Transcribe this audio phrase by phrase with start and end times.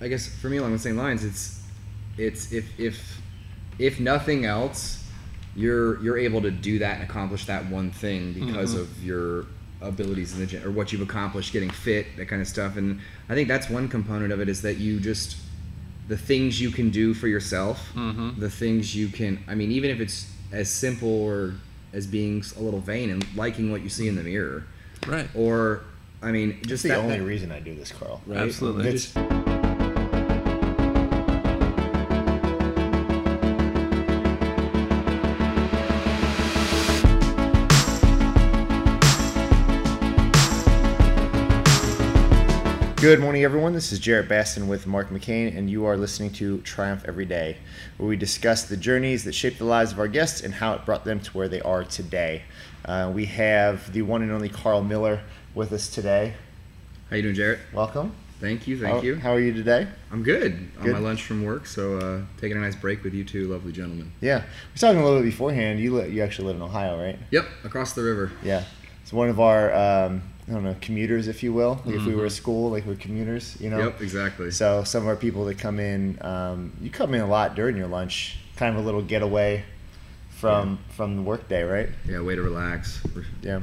[0.00, 1.60] I guess for me along the same lines, it's
[2.16, 3.20] it's if if
[3.78, 5.04] if nothing else,
[5.56, 8.80] you're you're able to do that and accomplish that one thing because Mhm.
[8.80, 9.46] of your
[9.80, 12.98] abilities in the gym or what you've accomplished getting fit that kind of stuff and
[13.28, 15.36] i think that's one component of it is that you just
[16.08, 18.40] the things you can do for yourself Mhm.
[18.40, 21.54] the things you can i mean even if it's as simple or
[21.92, 24.64] as being a little vain and liking what you see in the mirror
[25.06, 25.28] Right.
[25.32, 25.82] or
[26.22, 28.20] i mean That's just the that, only that- reason I do this, Carl.
[28.26, 28.40] right?
[28.40, 28.98] Absolutely.
[43.00, 43.74] Good morning, everyone.
[43.74, 47.58] This is Jarrett Baston with Mark McCain, and you are listening to Triumph Every Day,
[47.96, 50.84] where we discuss the journeys that shape the lives of our guests and how it
[50.84, 52.42] brought them to where they are today.
[52.84, 55.20] Uh, we have the one and only Carl Miller
[55.54, 56.34] with us today.
[57.10, 58.12] how you doing jarrett Welcome.
[58.40, 59.88] thank you thank how, you How are you today?
[60.12, 63.24] i'm good on my lunch from work so uh, taking a nice break with you
[63.24, 64.42] two lovely gentlemen Yeah, we
[64.74, 65.80] were talking a little bit beforehand.
[65.80, 67.18] You li- you actually live in Ohio, right?
[67.30, 68.64] yep across the river Yeah,
[69.02, 71.80] it's one of our um, I don't know commuters, if you will.
[71.84, 72.32] Like If we were a Mhm.
[72.32, 73.78] school, like we're commuters, you know.
[73.84, 77.26] yep exactly So some of our people that come in, um, you come in a
[77.26, 79.64] lot during your lunch, kind of a little getaway
[80.30, 81.88] from from the workday, right?
[82.08, 83.00] yeah way to relax
[83.42, 83.60] Yeah.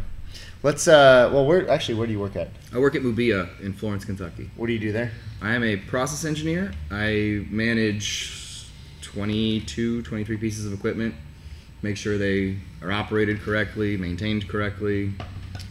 [0.63, 0.87] Let's.
[0.87, 2.49] Uh, well, where actually where do you work at?
[2.73, 5.11] i work at mubea in florence kentucky What do you do there?
[5.41, 6.71] I am a process engineer.
[6.91, 8.67] I manage
[9.01, 11.13] 22, 23 pieces of equipment,
[11.81, 15.13] make sure they are operated correctly, maintained correctly.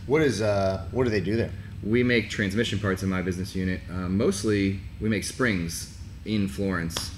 [0.06, 1.50] What is uh, what do they do there?
[1.83, 3.80] We make transmission parts in my business unit.
[3.91, 7.10] Uh, mostly, we make springs in Florence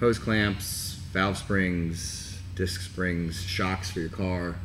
[0.00, 4.56] hose clamps, valve springs, disc springs, shocks for your car.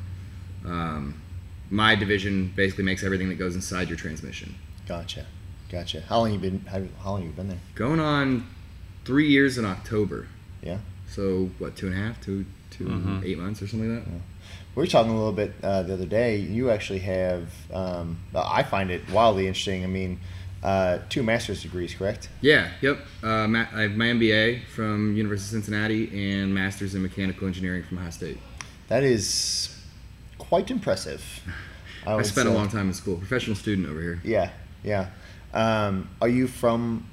[0.66, 1.22] Um,
[1.70, 4.56] my division basically makes everything that goes inside your transmission.
[4.88, 5.26] Gotcha,
[5.72, 6.02] gotcha.
[6.02, 6.60] How long you been?
[6.70, 7.60] How, how long you been there?
[7.76, 8.48] Going on
[9.06, 10.28] three years in October.
[10.62, 10.80] Yeah.
[11.08, 11.76] So what?
[11.76, 13.24] Two and a half, two, two, Mhm.
[13.24, 14.12] eight months or something like that.
[14.80, 16.38] We were talking a little bit uh, the other day.
[16.38, 19.84] You actually have, um, I find it wildly interesting.
[19.84, 20.22] I mean,
[20.64, 22.30] uh, two master's degrees, correct?
[22.40, 22.72] Yeah.
[22.80, 23.00] Yep.
[23.22, 27.84] Uh, ma- I have my MBA from University of Cincinnati and Masters in Mechanical Engineering
[27.84, 28.38] from Ohio State.
[28.88, 29.78] That is
[30.38, 31.26] quite impressive.
[32.08, 33.18] I, would spent a long time in school.
[33.18, 34.22] Professional student over here.
[34.24, 34.50] Yeah,
[34.82, 35.10] yeah.
[35.54, 37.06] Um, are you from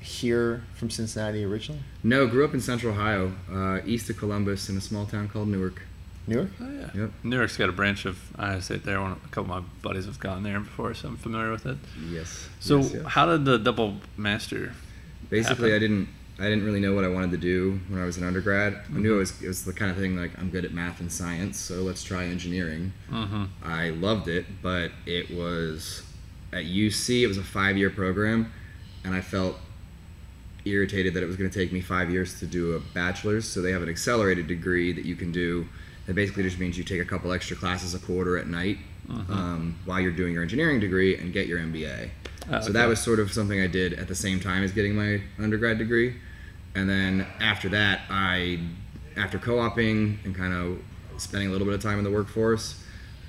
[0.00, 1.82] here, from Cincinnati originally?
[2.04, 5.48] No, grew up in Central Ohio, uh, east of Columbus, in a small town called
[5.48, 5.82] Newark.
[6.26, 6.50] Newark?
[6.60, 6.90] Oh yeah.
[6.94, 7.10] Yep.
[7.24, 9.00] Newark's got a branch of Ohio State there.
[9.00, 11.78] One, a couple of my buddies have gone there before, so I'm familiar with it.
[12.10, 12.48] Yes.
[12.60, 13.02] So Yes, yes.
[13.06, 14.72] how did the double master?
[15.30, 15.76] basically, happen?
[15.76, 16.08] I didn't.
[16.38, 18.80] I didn't really know what I wanted to do when I was an undergrad.
[18.92, 20.98] I knew it was, it was the kind of thing like I'm good at math
[20.98, 22.92] and science, so let's try engineering.
[23.10, 23.44] Mm-hmm.
[23.62, 26.02] I loved it, but it was
[26.52, 27.22] at UC.
[27.22, 28.50] It was a five-year program,
[29.04, 29.56] and I felt
[30.64, 33.46] irritated that it was going to take me five years to do a bachelor's.
[33.46, 35.66] So they have an accelerated degree that you can do.
[36.06, 39.30] That basically just means you take a couple extra classes a quarter at night Mhm.
[39.30, 42.10] um, while you're doing your engineering degree and get your MBA.
[42.50, 44.94] Oh, So that was sort of something I did at the same time as getting
[44.94, 46.14] my undergrad degree.
[46.74, 48.58] And then after that, I,
[49.16, 50.78] after co oping and kind of
[51.20, 52.82] spending a little bit of time in the workforce,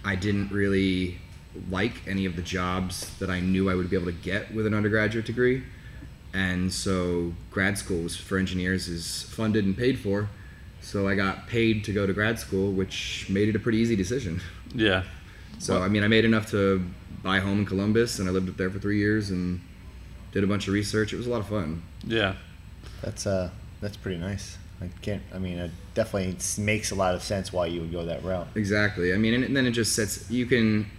[0.03, 1.19] I didn't really
[1.69, 4.65] like any of the jobs that I knew I would be able to get with
[4.65, 5.63] an undergraduate degree.
[6.33, 10.29] And so grad schools for engineers is funded and paid for.
[10.83, 13.95] So I got paid to go to grad school, which made it a pretty easy
[13.95, 14.41] decision.
[14.75, 15.03] Yeah.
[15.59, 16.85] So I mean, I made enough to
[17.23, 19.61] buy a home in Columbus, and I lived up there for three years and
[20.33, 21.13] did a bunch of research.
[21.13, 21.81] It was a lot of fun.
[22.05, 22.35] Yeah.
[23.01, 23.49] That's uh,
[23.81, 24.57] that's pretty nice.
[24.81, 25.21] I can't.
[25.33, 28.47] I mean, it definitely makes a lot of sense why you would go that route.
[28.55, 29.13] Exactly.
[29.13, 30.29] I mean, and, and then it just sets.
[30.29, 30.89] You can,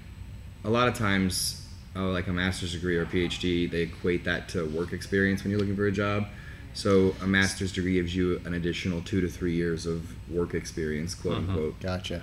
[0.65, 4.49] a lot of times, oh, like a master's degree or a PhD, they equate that
[4.51, 6.27] to work experience when you're looking for a job.
[6.75, 11.15] So a master's degree gives you an additional two to three years of work experience,
[11.15, 11.49] quote Mhm.
[11.49, 11.81] unquote.
[11.81, 12.23] Gotcha.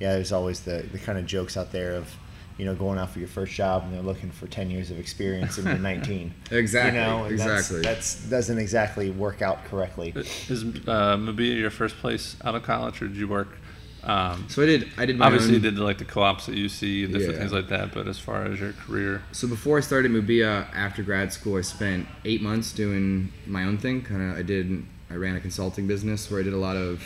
[0.00, 2.12] Yeah, there's always the the kind of jokes out there of,
[2.58, 4.98] you know, going out for your first job and they're looking for ten years of
[4.98, 6.34] experience and you're 19.
[6.50, 6.98] Exactly.
[7.00, 7.80] You know, and exactly.
[7.82, 10.12] That's, that's doesn't exactly work out correctly.
[10.16, 13.56] Is uh, Mubea your first place out of college, or did you work?
[14.04, 14.88] Um, so I did.
[14.98, 17.38] I did obviously, own, did like the co-ops at UC and different Yeah.
[17.40, 17.92] things like that.
[17.94, 21.60] But as far as your career, So before I started Mubea after grad school, I
[21.60, 24.02] spent eight months doing my own thing.
[24.02, 24.84] Kind of, I did.
[25.10, 27.02] I ran a consulting business where I did a lot of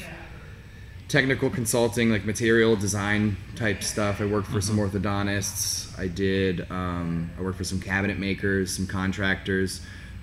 [1.08, 4.20] technical consulting, like material design type stuff.
[4.20, 5.98] I worked for some orthodontists.
[5.98, 6.66] I did.
[6.70, 9.80] Um, I worked for some cabinet makers, some contractors,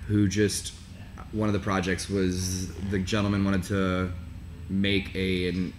[0.08, 0.72] who just.
[1.32, 4.12] One of the projects was the gentleman wanted to
[4.68, 5.72] make a an,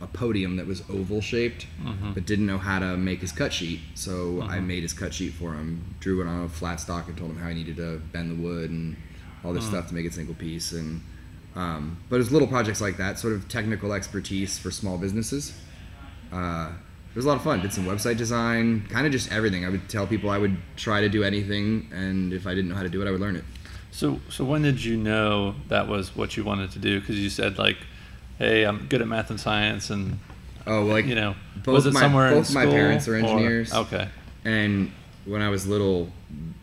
[0.00, 2.14] a podium that was oval shaped, Mhm.
[2.14, 3.80] but didn't know how to make his cut sheet.
[3.94, 4.66] So I Mhm.
[4.66, 7.38] made his cut sheet for him, drew it on a flat stock, and told him
[7.38, 8.96] how he needed to bend the wood and
[9.44, 11.00] all this stuff to make it single piece and
[11.56, 15.52] um, but it's little projects like that sort of technical expertise for small businesses
[16.32, 16.68] uh,
[17.12, 19.68] it was a lot of fun did some website design kind of just everything i
[19.68, 22.82] would tell people i would try to do anything and if i didn't know how
[22.84, 23.44] to do it i would learn it
[23.92, 27.00] So, so when did you know that was what you wanted to do?
[27.00, 27.78] Because you said like,
[28.40, 30.18] "Hey, I'm good at math and science," and
[30.66, 33.14] oh like you know, both was it my, somewhere both in my school, parents are
[33.14, 34.08] or- engineers okay,
[34.44, 34.90] And
[35.26, 36.10] when I was little,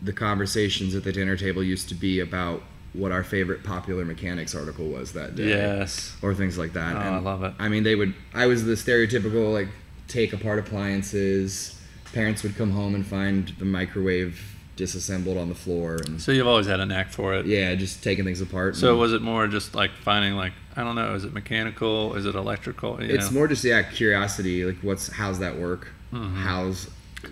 [0.02, 4.54] the conversations at the dinner table used to be about what our favorite popular mechanics
[4.54, 5.48] article was that day.
[5.50, 6.96] yes, Or things like that.
[6.96, 7.52] Oh, and I love it.
[7.58, 9.68] I mean, they would, I was the stereotypical, like,
[10.08, 11.78] take apart appliances.
[12.12, 15.98] Parents would come home and find the microwave disassembled on the floor.
[16.06, 17.44] And so you've always had a knack for it.
[17.44, 18.76] yeah, just taking things apart.
[18.76, 22.14] So was it more just like finding like I don't know, is it mechanical?
[22.14, 23.02] Is it electrical?
[23.02, 23.38] You it's know?
[23.38, 24.64] more just, yeah, curiosity.
[24.64, 25.88] Like, what's, how's that work?
[26.12, 26.36] Mhm.
[26.36, 26.88] How's,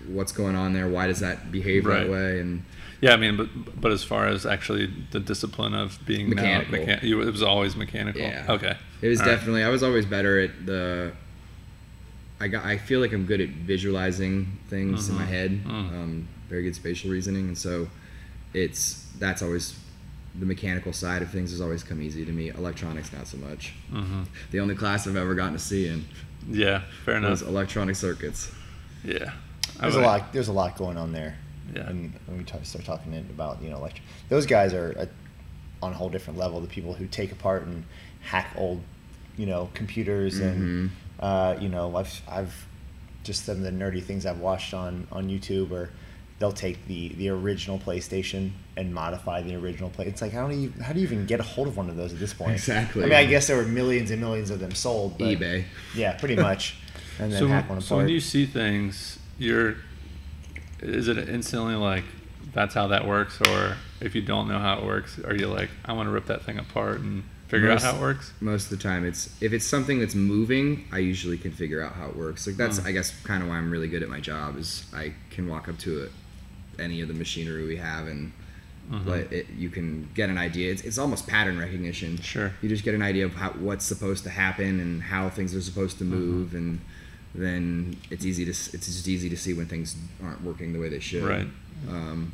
[0.09, 0.89] what's going on there?
[0.89, 2.01] Why does that behave Right.
[2.03, 2.41] that way?
[2.41, 2.63] And,
[2.99, 3.47] Yeah, I mean, but
[3.79, 6.77] but as far as actually the discipline of being now- Mechanical.
[6.79, 8.21] mechan- you, it was always mechanical.
[8.21, 8.45] Yeah.
[8.49, 8.75] Okay.
[9.01, 9.31] It was All right.
[9.35, 9.63] definitely.
[9.63, 11.13] I was always better at the.
[12.41, 12.65] I got.
[12.65, 15.27] I feel like I'm good at visualizing things in my Mhm.
[15.27, 15.63] head.
[15.63, 15.69] Mm.
[15.69, 17.87] Um, very good spatial reasoning, and so
[18.53, 19.77] it's that's always
[20.39, 22.49] the mechanical side of things has always come easy to me.
[22.49, 23.73] Electronics, not so much.
[23.89, 26.05] hmm The only class I've ever gotten to see in
[26.49, 27.49] Yeah, fair was enough.
[27.53, 28.51] electronic circuits.
[29.03, 29.31] Yeah.
[29.79, 30.33] There's a lot.
[30.33, 31.37] There's a lot going on there.
[31.75, 31.89] Yeah.
[31.89, 35.05] And when we talk, start talking about you know electric, those guys are uh
[35.83, 36.59] on a whole different level.
[36.61, 37.83] The people who take apart and
[38.21, 38.81] hack old,
[39.37, 40.91] you know, computers and Mhm.
[41.19, 42.65] uh, you know I've I've
[43.23, 45.89] just some of the nerdy things I've watched on on YouTube or
[46.39, 50.05] they'll take the the original PlayStation and modify the original play.
[50.05, 51.95] It's like how do you how do you even get a hold of one of
[51.95, 52.51] those at this point?
[52.53, 53.03] Exactly.
[53.03, 55.17] I mean, I guess there were millions and millions of them sold.
[55.17, 55.65] But eBay.
[55.95, 56.75] Yeah, pretty much.
[57.19, 57.83] And then so, hack one apart.
[57.87, 59.75] so when you see things, you're
[60.81, 62.03] is it instantly like
[62.53, 65.69] that's how that works, or if you don't know how it works, are you like
[65.85, 68.33] I want to rip that thing apart and figure Most- out how it works?
[68.39, 71.93] Most of the time, it's if it's something that's moving, I usually can figure out
[71.93, 72.45] how it works.
[72.45, 72.85] Like that's, Mm.
[72.85, 75.67] I guess, kind of why I'm really good at my job is I can walk
[75.67, 76.11] up to it,
[76.79, 78.31] any of the machinery we have and
[78.91, 79.05] Mhm.
[79.05, 80.71] let it, you can get an idea.
[80.71, 82.17] It's, it's almost pattern recognition.
[82.21, 82.53] Sure.
[82.61, 85.61] You just get an idea of how, what's supposed to happen and how things are
[85.61, 86.13] supposed to Mm-hmm.
[86.15, 86.79] move, and
[87.35, 90.87] then it's easy to it's just easy to see when things aren't working the way
[90.89, 91.23] they should.
[91.23, 91.47] Right.
[91.89, 92.31] Um,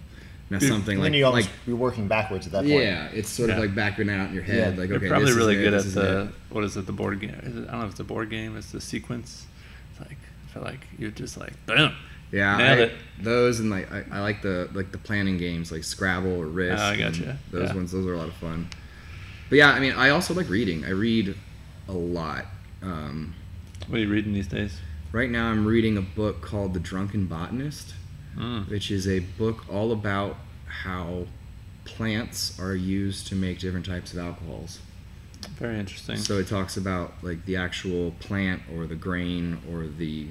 [0.51, 2.83] now something And like then you almost like you're working backwards at that point.
[2.83, 4.73] yeah, it's sort of like backing out in your head.
[4.75, 4.79] Yeah.
[4.79, 6.29] Like You're okay, probably this really is it, good this at the it.
[6.51, 6.85] what is it?
[6.85, 7.31] The board game?
[7.41, 8.55] Is it, I don't know if it's a board game.
[8.57, 9.47] It's the sequence.
[9.91, 10.17] It's like
[10.47, 11.93] I feel like you're just like boom.
[12.33, 12.93] Yeah, Nailed I, it.
[13.21, 16.81] those and like I, I like the like the planning games like Scrabble or Risk.
[16.83, 17.37] Ah, I gotcha.
[17.51, 17.75] Those Yeah.
[17.75, 18.67] ones, those are a lot of fun.
[19.49, 20.83] But yeah, I mean, I also like reading.
[20.83, 21.35] I read
[21.87, 22.45] a lot.
[22.81, 23.35] Um,
[23.87, 24.79] What are you reading these days?
[25.11, 27.93] right now, I'm reading a book called The Drunken Botanist,
[28.35, 28.67] Mm.
[28.67, 31.27] which is a book all about how
[31.85, 34.79] plants are used to make different types of alcohols.
[35.59, 36.15] Very interesting.
[36.17, 40.29] So it talks about like the actual plant or the grain or the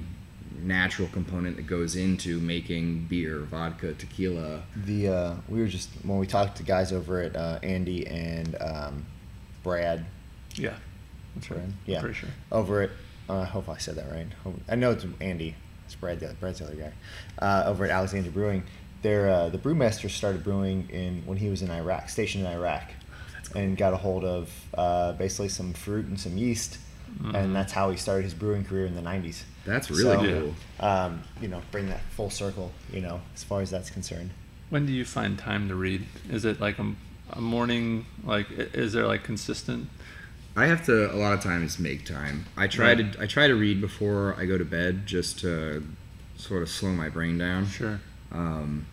[0.61, 4.63] natural component that goes into making beer, vodka, tequila.
[4.75, 8.55] The uh, we were just when we talked to guys over at uh, Andy and
[8.61, 9.05] um,
[9.63, 10.05] Brad
[10.55, 10.75] yeah,
[11.35, 11.57] that's right.
[11.59, 11.73] Brad?
[11.85, 11.99] Yeah.
[12.01, 12.29] pretty sure.
[12.51, 12.89] over at
[13.29, 14.27] uh, I hope I said that right.
[14.69, 15.55] I know it's Andy.
[15.85, 16.19] It's Brad.
[16.19, 16.91] The, Brad's the other guy.
[17.39, 18.63] Uh, over at Alexander Brewing,
[19.01, 22.91] their uh, the brewmaster started brewing in when he was in Iraq, stationed in Iraq,
[23.55, 26.77] and got a hold of uh, basically some fruit and some yeast,
[27.21, 27.35] Mhm.
[27.35, 29.43] and that's how he started his brewing career in the '90s.
[29.65, 30.41] That's really So,
[30.79, 30.85] cool.
[30.87, 32.71] Um, you know, bring that full circle.
[32.91, 34.31] You know, as far as that's concerned.
[34.69, 36.05] When do you find time to read?
[36.29, 36.93] Is it like a,
[37.31, 38.05] a morning?
[38.23, 39.89] Like, is there like consistent?
[40.55, 42.45] I have to a lot of times make time.
[42.57, 43.13] I try Right.
[43.13, 45.83] to I try to read before I go to bed just to
[46.35, 47.67] sort of slow my brain down.
[47.67, 47.99] Sure.
[48.31, 48.85] Um,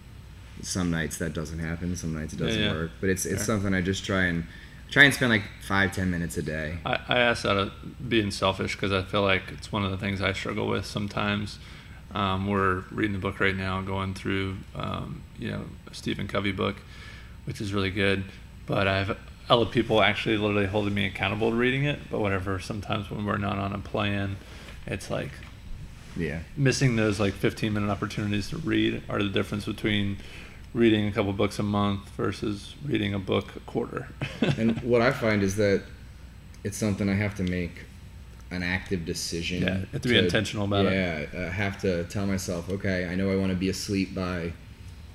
[0.62, 1.96] some nights that doesn't happen.
[1.96, 2.72] Some nights it doesn't yeah.
[2.72, 2.90] work.
[3.00, 3.44] But it's it's Fair.
[3.56, 4.44] something I just try and
[4.90, 6.78] try and spend like five ten minutes a day.
[6.84, 9.96] I, I ask out of being selfish because I feel like it's one of the
[9.96, 11.58] things I struggle with sometimes.
[12.12, 16.50] Um, we're reading the book right now, going through, um, you know, a Stephen Covey
[16.50, 16.76] book,
[17.44, 18.24] which is really good.
[18.66, 19.16] But I have
[19.48, 22.00] other people actually literally holding me accountable to reading it.
[22.10, 24.36] But whatever, sometimes when we're not on a plan,
[24.86, 25.30] it's like
[26.16, 26.40] Yeah.
[26.56, 30.16] missing those like 15 minute opportunities to read are the difference between
[30.74, 34.08] reading a couple books a month versus reading a book a quarter.
[34.58, 35.82] and what I find is that
[36.64, 37.84] it's something I have to make
[38.50, 39.62] an active decision.
[39.62, 40.92] Yeah, have to be intentional about it.
[40.92, 44.52] Yeah, I have to tell myself, okay, I know I want to be asleep by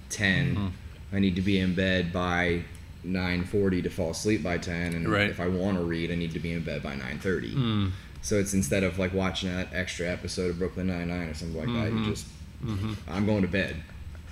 [0.09, 0.55] 10.
[0.55, 0.71] Mhm.
[1.13, 2.62] I need to be in bed by
[3.05, 5.29] 9:40 to fall asleep by 10, and Right.
[5.29, 7.53] if I want to read, I need to be in bed by 9:30.
[7.53, 7.91] Mm.
[8.21, 11.57] So it's instead of like watching that extra episode of Brooklyn Nine Nine or something
[11.57, 12.05] like that, Mhm.
[12.05, 12.25] you just
[12.63, 13.75] hmm I'm going to bed.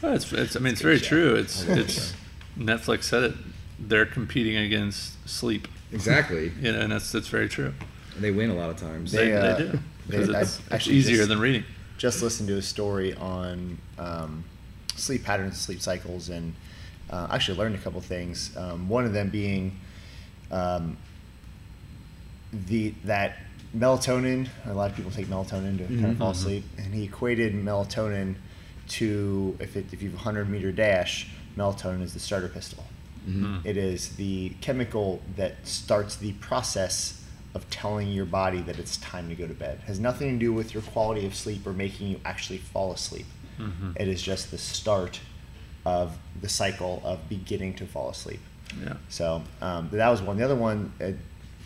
[0.03, 1.07] Well, it's, it's, I mean, it's very show.
[1.07, 1.35] true.
[1.35, 2.13] It's, it's
[2.57, 3.33] Netflix said it
[3.79, 5.67] they're competing against sleep.
[5.91, 6.51] Exactly.
[6.61, 7.73] You know, and that's that's very true.
[8.19, 9.11] they win a lot of times.
[9.13, 9.79] They, They, uh, they do they-
[10.17, 11.63] because I it's, it's actually easier just- than reading.
[11.97, 14.43] just listened to a story on um,
[14.95, 16.53] sleep patterns, sleep cycles, and
[17.09, 18.55] uh, actually learned a couple things.
[18.57, 19.79] Um, one of them being
[20.51, 20.97] um,
[22.51, 23.37] the that
[23.75, 24.47] melatonin.
[24.65, 28.35] A lot of people take melatonin to kind of fall asleep, and he equated melatonin
[28.89, 32.83] to if it, if you have a hundred meter dash, melatonin is the starter pistol.
[33.63, 37.23] It is the chemical that starts the process
[37.55, 39.79] of telling your body that it's time to go to bed.
[39.83, 42.91] It has nothing to do with your quality of sleep or making you actually fall
[42.91, 43.25] asleep.
[43.95, 45.21] It is just the start
[45.85, 48.41] of the cycle of beginning to fall asleep.
[48.83, 48.95] Yeah.
[49.07, 50.35] So um, that was one.
[50.37, 51.11] The other one, uh,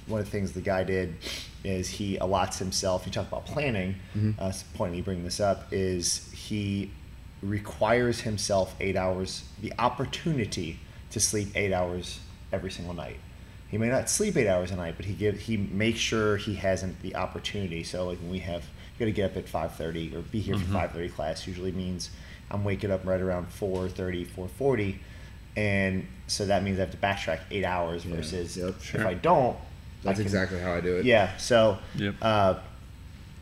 [0.05, 1.15] one of the things the guy did
[1.63, 3.05] is he allots himself.
[3.07, 3.95] You talk about planning.
[4.15, 6.91] Uh, it's the point me bringing this up is he
[7.41, 10.79] requires himself eight hours, the opportunity
[11.11, 12.19] to sleep eight hours
[12.51, 13.17] every single night.
[13.69, 16.55] He may not sleep eight hours a night, but he give he makes sure he
[16.55, 17.83] hasn't the opportunity.
[17.83, 20.39] So like when we have you got to get up at five thirty or be
[20.39, 22.09] here for five thirty class usually means
[22.49, 24.95] I'm waking up right around 4.30, 4.40
[25.57, 28.15] and so that means I have to backtrack eight hours Yeah.
[28.15, 28.75] versus Yep.
[28.93, 29.59] if I don't, I
[30.03, 31.05] That's can- exactly how I do it.
[31.05, 31.35] yeah.
[31.35, 32.15] So, Yep.
[32.21, 32.55] uh,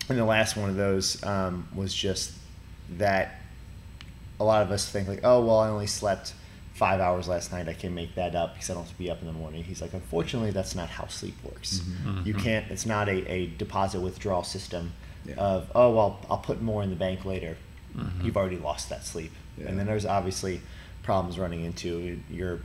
[0.10, 2.32] and the last one of those um, was just
[2.98, 3.42] that
[4.40, 6.34] a lot of us think like, oh well, I only slept
[6.74, 7.70] five hours last night.
[7.70, 9.64] I can make that up because I don't have to be up in the morning.
[9.64, 11.80] He's like, unfortunately, that's not how sleep works.
[11.80, 12.28] Mm-hmm.
[12.28, 12.44] You mm-hmm.
[12.44, 12.72] can't.
[12.72, 14.94] It's not a, a deposit withdrawal system
[15.26, 15.36] Yeah.
[15.36, 17.58] of oh well, I'll put more in the bank later.
[17.96, 18.26] Mm-hmm.
[18.26, 19.68] You've already lost that sleep, Yeah.
[19.68, 20.62] and then there's obviously
[21.04, 22.60] problems running into your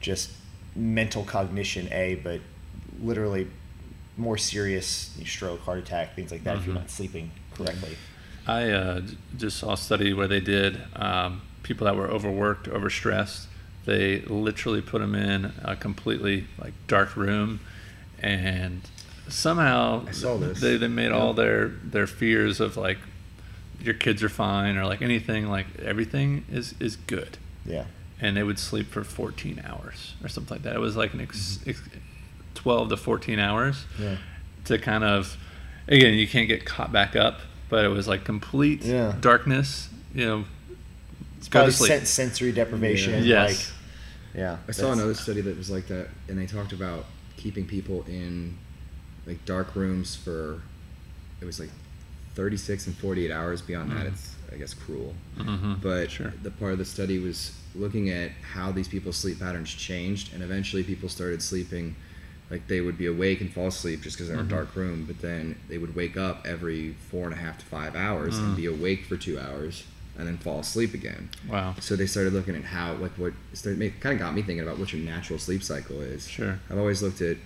[0.00, 0.30] just
[0.74, 2.40] mental cognition a but
[3.00, 3.46] literally
[4.16, 7.96] more serious stroke heart attack things like that if you're not sleeping correctly
[8.46, 9.00] I uh,
[9.36, 13.46] just saw a study where they did um, people that were overworked, overstressed.
[13.86, 17.60] They literally put them in a completely like dark room,
[18.20, 18.82] and
[19.28, 20.60] somehow I saw this.
[20.60, 21.18] they they made Yeah.
[21.18, 22.98] all their their fears of like
[23.80, 27.84] your kids are fine or like anything like everything is is good, yeah
[28.20, 30.74] and they would sleep for 14 hours or something like that.
[30.76, 31.70] It was like an ex, Mm-hmm.
[31.70, 31.82] ex,
[32.54, 34.16] 12 to 14 hours yeah
[34.66, 35.36] to kind of
[35.88, 37.40] again you can't get caught back up
[37.74, 39.16] but it was like complete Yeah.
[39.20, 40.44] darkness you know
[41.38, 45.40] it's go to probably sleep sen- sensory deprivation yes like yeah I saw another study
[45.40, 48.56] that was like that, and they talked about keeping people in
[49.26, 50.62] like dark rooms for
[51.40, 51.70] it was like
[52.36, 53.60] 36 and 48 hours.
[53.62, 54.12] Beyond that, Mhm.
[54.12, 55.14] it's I guess cruel.
[55.38, 55.80] Mhm.
[55.80, 56.32] But Sure.
[56.42, 60.42] the part of the study was looking at how these people's sleep patterns changed, and
[60.42, 61.94] eventually people started sleeping
[62.50, 64.50] like they would be awake and fall asleep just because they're in a Mhm.
[64.50, 67.96] dark room, but then they would wake up every four and a half to five
[67.96, 68.56] hours and Mm.
[68.56, 69.84] be awake for two hours
[70.18, 71.28] and then fall asleep again.
[71.48, 74.60] wow So they started looking at how, like, what started kind of got me thinking
[74.60, 76.28] about what your natural sleep cycle is.
[76.28, 76.58] Sure.
[76.70, 77.38] I've always looked at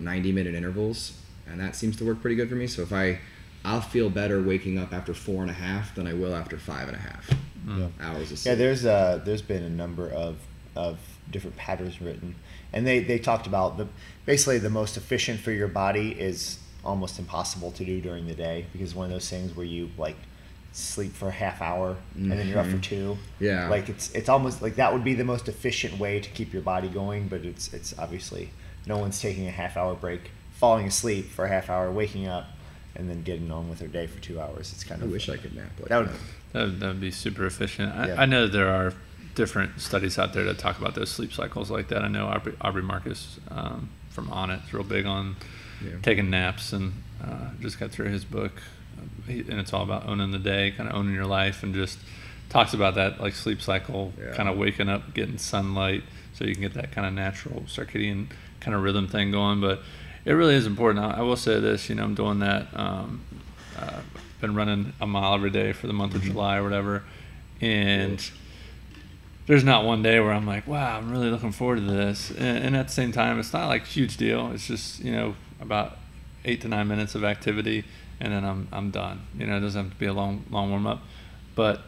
[0.00, 1.12] 90 minute intervals,
[1.46, 2.66] and that seems to work pretty good for me.
[2.66, 3.18] So if I,
[3.64, 6.88] I'll feel better waking up after four and a half than I will after five
[6.88, 7.30] and a half
[7.66, 7.90] Mm.
[8.00, 10.36] hours of sleep Yeah, there's uh, there's been a number of
[10.76, 10.98] of
[11.30, 12.34] different patterns written,
[12.72, 13.86] and they they talked about the
[14.26, 18.64] basically the most efficient for your body is almost impossible to do during the day
[18.72, 20.16] because one of those things where you like
[20.72, 22.82] sleep for a half hour and then you're up for Mhm.
[22.82, 23.18] two.
[23.40, 23.68] Yeah.
[23.68, 26.62] Like it's it's almost like that would be the most efficient way to keep your
[26.62, 28.50] body going, but it's it's obviously
[28.86, 32.46] no one's taking a half hour break, falling asleep for a half hour, waking up,
[32.94, 34.72] and then getting on with their day for two hours.
[34.72, 35.98] It's kind I of wish I could nap like that that.
[36.00, 36.20] would
[36.52, 38.20] that would, that would be super efficient I, Yeah.
[38.22, 38.92] I know there are
[39.38, 42.02] different studies out there that talk about those sleep cycles like that.
[42.02, 45.36] I know Aubrey, Aubrey Marcus um, from Onnit is real big on
[45.82, 45.92] Yeah.
[46.02, 46.92] taking naps and
[47.24, 48.50] uh, just got through his book.
[49.28, 51.98] He, and it's all about owning the day kind of owning your life and just
[52.48, 54.34] talks about that like sleep cycle Yeah.
[54.34, 56.02] kind of waking up getting sunlight
[56.34, 58.26] so you can get that kind of natural circadian
[58.58, 59.60] kind of rhythm thing going.
[59.60, 59.82] But
[60.24, 61.04] it really is important.
[61.04, 63.20] I, I will say this you know i'm doing that um,
[63.78, 64.00] uh,
[64.40, 67.04] been running a mile every day for the month of july or whatever.
[67.60, 68.20] And
[69.48, 72.30] there's not one day where I'm like, wow, I'm really looking forward to this.
[72.30, 74.52] And, and at the same time, it's not like a huge deal.
[74.52, 75.96] It's just, you know, about
[76.44, 77.84] eight to nine minutes of activity
[78.20, 79.22] and then I'm, I'm done.
[79.38, 81.00] You know, it doesn't have to be a long, long warm up.
[81.54, 81.80] But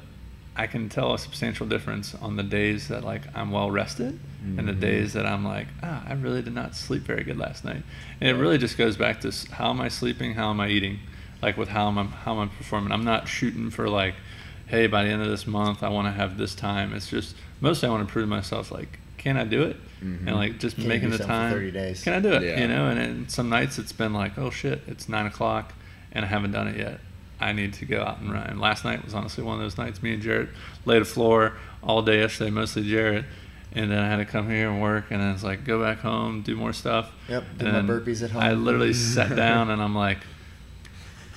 [0.56, 4.66] I can tell a substantial difference on the days that like I'm well rested and
[4.66, 4.80] the Mhm.
[4.80, 7.82] days that I'm like, ah, I really did not sleep very good last night.
[8.20, 10.34] And it really just goes back to how am I sleeping?
[10.34, 10.98] How am I eating?
[11.42, 12.90] Like with how am I, how am I performing?
[12.90, 14.14] I'm not shooting for like,
[14.66, 16.94] hey, by the end of this month, I want to have this time.
[16.94, 19.76] It's just mostly I want to prove to myself like, can I do it?
[20.02, 20.26] Mhm.
[20.26, 21.52] And like just Can you making the something for time.
[21.52, 22.02] 30 days?
[22.04, 22.42] Can I do it?
[22.42, 22.60] Yeah.
[22.60, 25.74] You know, and, and some nights it's been like, oh shit, it's nine o'clock
[26.12, 27.00] and I haven't done it yet.
[27.38, 28.46] I need to go out and run.
[28.46, 30.02] And last night was honestly one of those nights.
[30.02, 30.48] Me and Jarrett
[30.84, 33.24] laid a floor all day yesterday, mostly Jarrett,
[33.72, 36.00] and then I had to come here and work, and then it's like go back
[36.00, 37.10] home, do more stuff.
[37.28, 38.42] Yep, did and my burpees at home.
[38.42, 40.18] I literally sat down, and I'm like,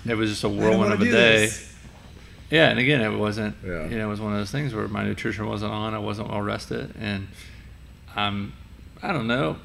[0.05, 1.11] it was just a whirlwind of a day.
[1.45, 1.72] this.
[2.53, 3.55] Yeah, and again, it wasn't.
[3.65, 3.87] Yeah.
[3.87, 5.95] You know, it was one of those things where my nutrition wasn't on.
[5.95, 7.27] I wasn't well rested, and
[8.15, 8.53] I'm,
[9.01, 9.57] I don't know,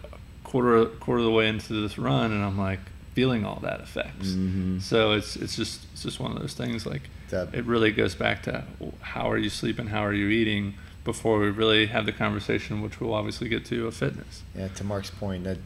[0.43, 2.81] quarter quarter of the way into this run, and I'm like
[3.13, 4.29] feeling all that effects.
[4.31, 4.81] Mhm.
[4.81, 6.87] So it's it's just it's just one of those things.
[6.87, 8.65] Like That- it really goes back to
[9.03, 10.73] how are you sleeping, how are you eating,
[11.05, 14.43] before we really have the conversation, which we'll obviously get to, of fitness.
[14.57, 15.59] Yeah, to Mark's point, that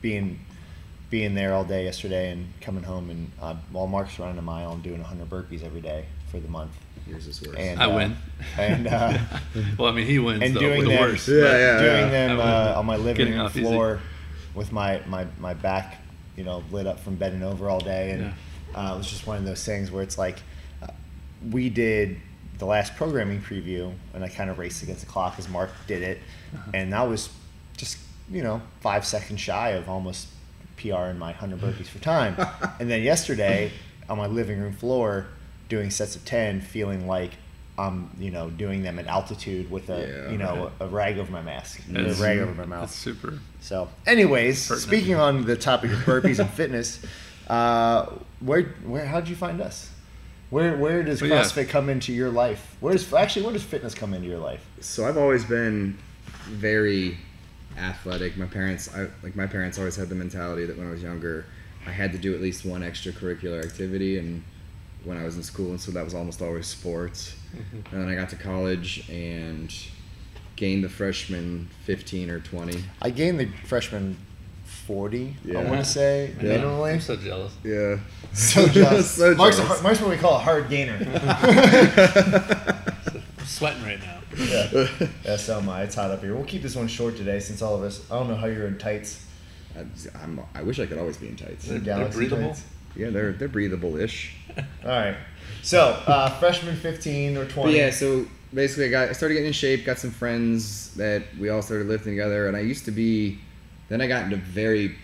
[0.00, 0.38] being
[1.10, 4.70] being there all day yesterday and coming home and uh, while Mark's running a mile,
[4.70, 6.72] I'm doing 100 burpees every day for the month.
[7.06, 7.56] Yours is worse.
[7.56, 8.16] And I uh, win.
[8.58, 9.18] And uh,
[9.78, 11.28] well, I mean, he wins and though, doing with the them, worst.
[11.28, 12.26] Yeah, but- yeah, doing yeah.
[12.28, 13.62] them uh, on my living room off easy.
[13.62, 14.00] floor
[14.54, 15.96] with my, my, my back,
[16.36, 18.32] you know, lit up from bending over all day, and
[18.74, 20.40] uh, it was just one of those things where it's like
[20.82, 20.88] uh,
[21.50, 22.16] we did
[22.58, 26.02] the last programming preview, and I kind of raced against the clock as Mark did
[26.02, 26.18] it,
[26.54, 26.70] Uh-huh.
[26.74, 27.30] and that was
[27.76, 27.98] just
[28.30, 30.28] you know five seconds shy of almost
[30.76, 32.36] PR in my 100 burpees for time,
[32.80, 33.72] and then yesterday
[34.08, 35.26] on my living room floor
[35.70, 37.30] doing sets of 10, feeling like
[37.78, 40.72] I'm you know doing them at altitude with a Yeah, you know right.
[40.80, 42.84] a, rag over my mask, a rag over my mouth.
[42.90, 43.38] It's super.
[43.60, 44.86] So, anyways, Pertinent.
[44.86, 47.00] speaking on the topic of burpees and fitness,
[47.48, 48.06] uh,
[48.40, 49.90] where where how did you find us?
[50.50, 51.40] Where where does Well, yeah.
[51.42, 52.76] CrossFit come into your life?
[52.80, 54.66] Where does actually where does fitness come into your life?
[54.80, 55.96] so I've always been
[56.48, 57.16] very
[57.78, 58.36] athletic.
[58.36, 61.46] My parents, I, like my parents, always had the mentality that when I was younger,
[61.86, 64.42] I had to do at least one extracurricular activity, and
[65.04, 67.34] when I was in school, and so that was almost always sports.
[67.56, 67.94] Mm-hmm.
[67.94, 69.74] And then I got to college and
[70.56, 72.82] gained the freshman 15 or 20.
[73.02, 74.16] I gained the freshman
[74.64, 75.36] forty.
[75.48, 76.58] I want to say Yeah.
[76.58, 76.94] minimally.
[76.94, 77.52] I'm so jealous.
[77.64, 77.98] Yeah.
[78.32, 79.10] So jealous.
[79.12, 79.72] so Mark's, jealous.
[79.72, 80.96] har- Mark's what we call a hard gainer.
[83.38, 84.20] I'm sweating right now.
[84.36, 84.88] yeah.
[85.24, 85.82] yeah, so am I.
[85.82, 86.34] It's hot up here.
[86.34, 88.08] We'll keep this one short today since all of us.
[88.10, 89.24] I don't know how you're in tights.
[89.76, 89.84] I,
[90.22, 91.66] I'm, I wish I could always be in tights.
[91.66, 92.48] They're- Galaxy breathable?
[92.48, 92.62] tights.
[92.96, 94.34] Yeah, they're they're breathable-ish.
[94.84, 95.16] All right.
[95.62, 97.76] So uh, freshman fifteen or But twenty.
[97.76, 99.84] yeah, so basically, I got I started getting in shape.
[99.84, 103.38] Got some friends that we all started lifting together, and I used to be.
[103.88, 104.94] Then I got into very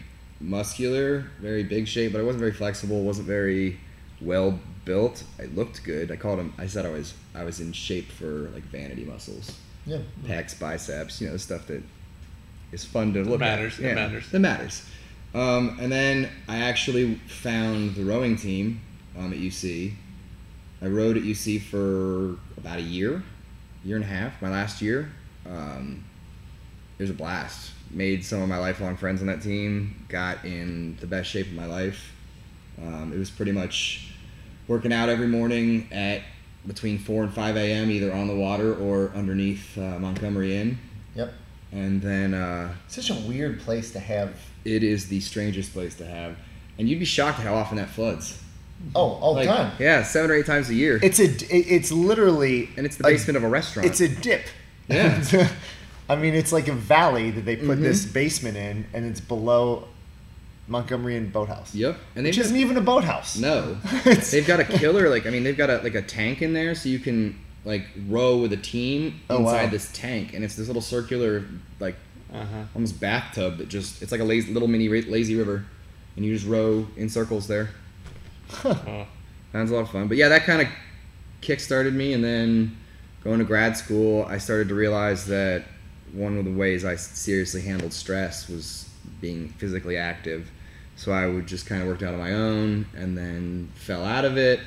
[0.41, 3.03] muscular, very big shape, but I wasn't very flexible.
[3.03, 3.79] wasn't very
[4.21, 5.25] well built.
[5.41, 6.11] I looked good.
[6.13, 6.55] I called him.
[6.59, 9.53] I said I was I was in shape for like vanity muscles,
[9.87, 9.99] Yeah.
[10.25, 11.21] pecs, biceps.
[11.21, 11.83] You know, the stuff that
[12.73, 13.85] is fun to look matters, at.
[13.85, 14.31] it matters.
[14.31, 14.83] That matters.
[15.35, 18.81] Um, and then I actually found the rowing team
[19.19, 19.93] um, at UC.
[20.83, 23.23] I rode at UC for about a year,
[23.85, 25.11] year and a half, my last year.
[25.49, 26.05] Um,
[26.99, 27.73] it was a blast.
[27.91, 30.05] Made some of my lifelong friends on that team.
[30.09, 32.13] Got in the best shape of my life.
[32.83, 34.13] Um, it was pretty much
[34.69, 36.23] working out every morning at
[36.67, 40.79] between 4 and 5 a.m., either on the water or underneath uh, Montgomery Inn.
[41.15, 41.33] Yep.
[41.73, 44.35] And then uh, Such a weird place to have.
[44.65, 46.37] it is the strangest place to have.
[46.79, 48.43] And you'd be shocked at how often that floods.
[48.95, 49.73] Oh, all the Like, time.
[49.79, 50.99] Yeah, seven or eight times a year.
[51.03, 51.25] It's a.
[51.51, 52.69] It's literally.
[52.77, 53.89] and it's the a- basement of a restaurant.
[53.89, 54.43] It's a dip.
[54.89, 55.49] Yeah.
[56.09, 57.83] I mean, it's like a valley that they put Mhm.
[57.83, 59.89] this basement in, and it's below
[60.69, 61.75] Montgomery Inn Boathouse.
[61.75, 61.99] Yep.
[62.15, 63.37] And Which they've isn't even a boathouse.
[63.39, 63.75] no,
[64.31, 65.09] they've got a killer.
[65.09, 67.85] Like I mean, they've got a like a tank in there, so you can like
[68.09, 69.71] row with a team Oh, inside wow.
[69.71, 71.45] this tank, and it's this little circular
[71.81, 71.97] like
[72.33, 72.65] Uh-huh.
[72.75, 75.65] almost bathtub that just it's like a lazy, little mini lazy river,
[76.17, 77.71] and you just row in circles there.
[78.65, 79.07] Oh.
[79.53, 80.09] Sounds a lot of fun.
[80.09, 80.69] But yeah, that kind of
[81.41, 82.77] kick-started me, and then
[83.23, 85.65] going to grad school, I started to realize that
[86.13, 88.89] one of the ways I seriously handled stress was
[89.21, 90.51] being physically active.
[90.97, 94.25] So I would just kind of work out on my own, and then fell out
[94.25, 94.61] of it.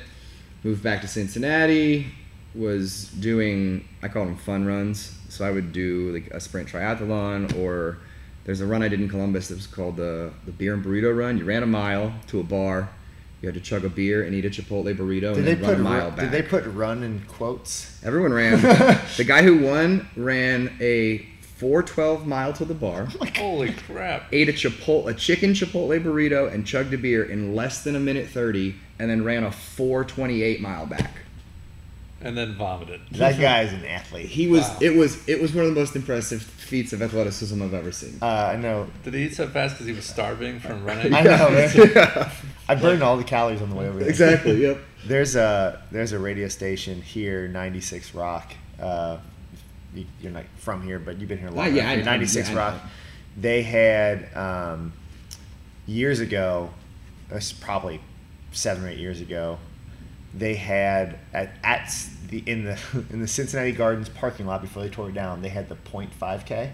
[0.62, 2.06] Moved back to Cincinnati.
[2.52, 5.16] Was doing I call them fun runs.
[5.28, 7.98] So I would do like a sprint triathlon, or
[8.44, 11.16] there's a run I did in Columbus that was called the the beer and burrito
[11.16, 11.38] run.
[11.38, 12.90] You ran a mile to a bar.
[13.40, 15.62] You had to chug a beer and eat a Chipotle burrito Did and they then
[15.62, 16.20] run put a mile ru- back.
[16.20, 17.98] Did they put run in quotes?
[18.04, 18.60] Everyone ran.
[19.16, 21.26] the guy who won ran a
[21.56, 24.26] 412 mile to the bar, oh Holy crap.
[24.32, 28.00] ate a chipotle, a chicken Chipotle burrito, and chugged a beer in less than a
[28.00, 31.10] minute 30, and then ran a 428 mile back.
[32.22, 33.00] And then vomited.
[33.12, 34.26] That guy is an athlete.
[34.26, 34.62] He was.
[34.62, 34.78] Wow.
[34.82, 35.26] It was.
[35.28, 38.18] It was one of the most impressive feats of athleticism I've ever seen.
[38.20, 38.88] Uh, I know.
[39.04, 41.14] Did he eat so fast because he was starving from running?
[41.14, 41.70] I know, man.
[41.94, 42.30] Yeah.
[42.68, 44.08] I burned all the calories on the way over there.
[44.08, 44.62] exactly.
[44.62, 44.78] Yep.
[45.06, 48.52] There's a there's a radio station here, 96 Rock.
[48.78, 49.16] Uh,
[49.94, 51.76] you, you're not from here, but you've been here a long Ah, time.
[51.76, 52.60] yeah, I 96 Yeah, I know.
[52.60, 52.82] Rock.
[53.38, 54.92] They had um,
[55.86, 56.68] years ago,
[57.30, 58.00] this is probably
[58.52, 59.58] seven or eight years ago.
[60.34, 61.94] They had at, at
[62.28, 62.78] the in the
[63.10, 65.42] in the Cincinnati Gardens parking lot before they tore it down.
[65.42, 66.72] They had the .5 k.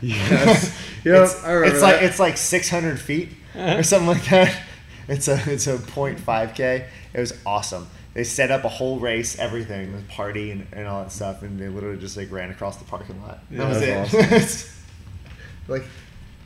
[0.00, 0.76] Yes.
[1.04, 4.58] Yep, it's, I remember it's like it's like 600 feet or something like that.
[5.06, 6.86] It's a it's a .5 k.
[7.12, 7.86] It was awesome.
[8.14, 11.58] They set up a whole race, everything, the party and, and all that stuff, and
[11.58, 13.40] they literally just like ran across the parking lot.
[13.50, 13.82] That Yeah, was
[14.14, 14.32] it.
[14.32, 14.70] awesome.
[15.68, 15.84] Like,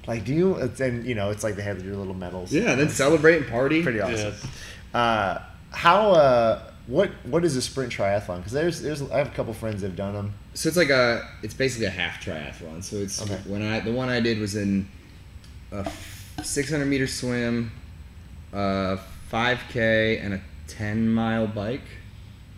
[0.07, 0.55] like do you?
[0.57, 2.53] And you know, it's like they had your little medals.
[2.53, 3.83] Yeah, and then celebrate and party.
[3.83, 4.33] pretty awesome.
[4.33, 4.47] Yes.
[4.95, 5.39] Uh,
[5.73, 6.11] how?
[6.13, 7.11] Uh, what?
[7.25, 8.39] What is a sprint triathlon?
[8.39, 10.35] Because there's there's I have a couple friends that have done them.
[10.55, 12.83] So it's like a, it's basically a half triathlon.
[12.83, 13.39] So it's Okay.
[13.47, 14.89] when I the one I did was in
[15.73, 15.89] a
[16.43, 17.71] 600 meter swim,
[18.53, 18.99] a
[19.31, 21.83] 5k, and a 10 mile bike,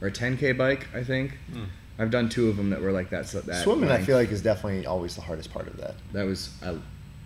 [0.00, 1.32] or a 10k bike, I think.
[1.52, 1.64] Hmm.
[1.98, 3.26] I've done two of them that were like that.
[3.28, 5.96] So that Swimming, I feel like, is definitely always the hardest part of that.
[6.12, 6.76] that was I,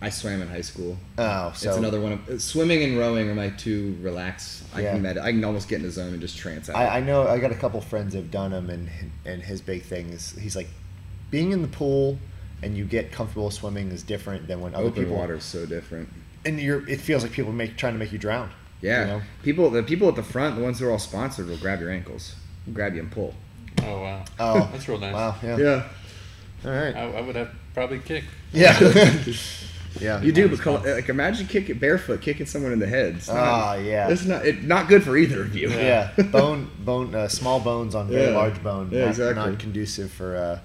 [0.04, 0.96] I swam in high school.
[1.18, 4.62] Oh, so it's another one of uh, swimming and rowing are my two relax.
[4.74, 4.92] I Yeah.
[4.92, 6.76] can med- I can almost get in the zone and just trance out.
[6.76, 8.88] I, I know I got a couple friends that have done them, and
[9.24, 10.68] and his big thing is he's like
[11.30, 12.18] being in the pool
[12.62, 15.66] and you get comfortable swimming is different than when other Open people water is so
[15.66, 16.08] different.
[16.44, 18.50] and you're it feels like people make trying to make you drown.
[18.82, 19.22] Yeah, you know?
[19.42, 21.90] people the people at the front, the ones who are all sponsored, will grab your
[21.90, 22.34] ankles,
[22.72, 23.34] grab you and pull.
[23.82, 24.24] Oh wow.
[24.38, 25.14] Oh, That's real nice.
[25.14, 25.34] Wow.
[25.42, 25.56] Yeah.
[25.58, 25.88] Yeah,
[26.64, 26.94] All right.
[26.94, 28.28] I, I would have probably kicked.
[28.52, 28.78] Yeah.
[30.00, 30.20] yeah.
[30.22, 33.20] you do, col- like imagine kicking barefoot, kicking someone in the head.
[33.28, 34.08] Ah, yeah.
[34.08, 35.70] It's not it, not good for either of you.
[35.70, 38.36] yeah, bone, bone, uh, small bones on very Yeah.
[38.38, 38.90] large bone.
[38.92, 39.50] Yeah, not, exactly.
[39.50, 40.58] not conducive for uh,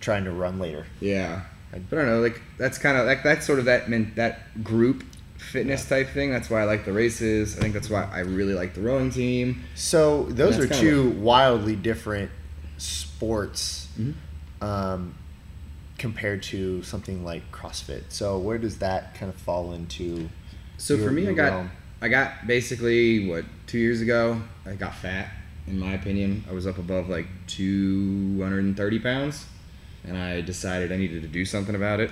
[0.00, 0.86] trying to run later.
[1.00, 2.20] Yeah, but I don't know.
[2.20, 5.04] Like that's kind of like that's sort of that meant that group
[5.38, 6.30] fitness type thing.
[6.30, 7.56] That's why I like the races.
[7.58, 9.62] I think that's why I really like the rowing team.
[9.74, 12.30] So those are two wildly different
[12.78, 14.14] sports Mhm.
[14.62, 15.14] um,
[16.04, 18.02] compared to something like CrossFit.
[18.10, 20.28] So where does that kind of fall into?
[20.76, 21.70] So your- for me, I got realm?
[22.02, 24.42] I got basically what two years ago.
[24.66, 25.30] I got fat.
[25.66, 29.46] In my opinion, I was up above like 230 pounds,
[30.06, 32.10] and I decided I needed to do something about it.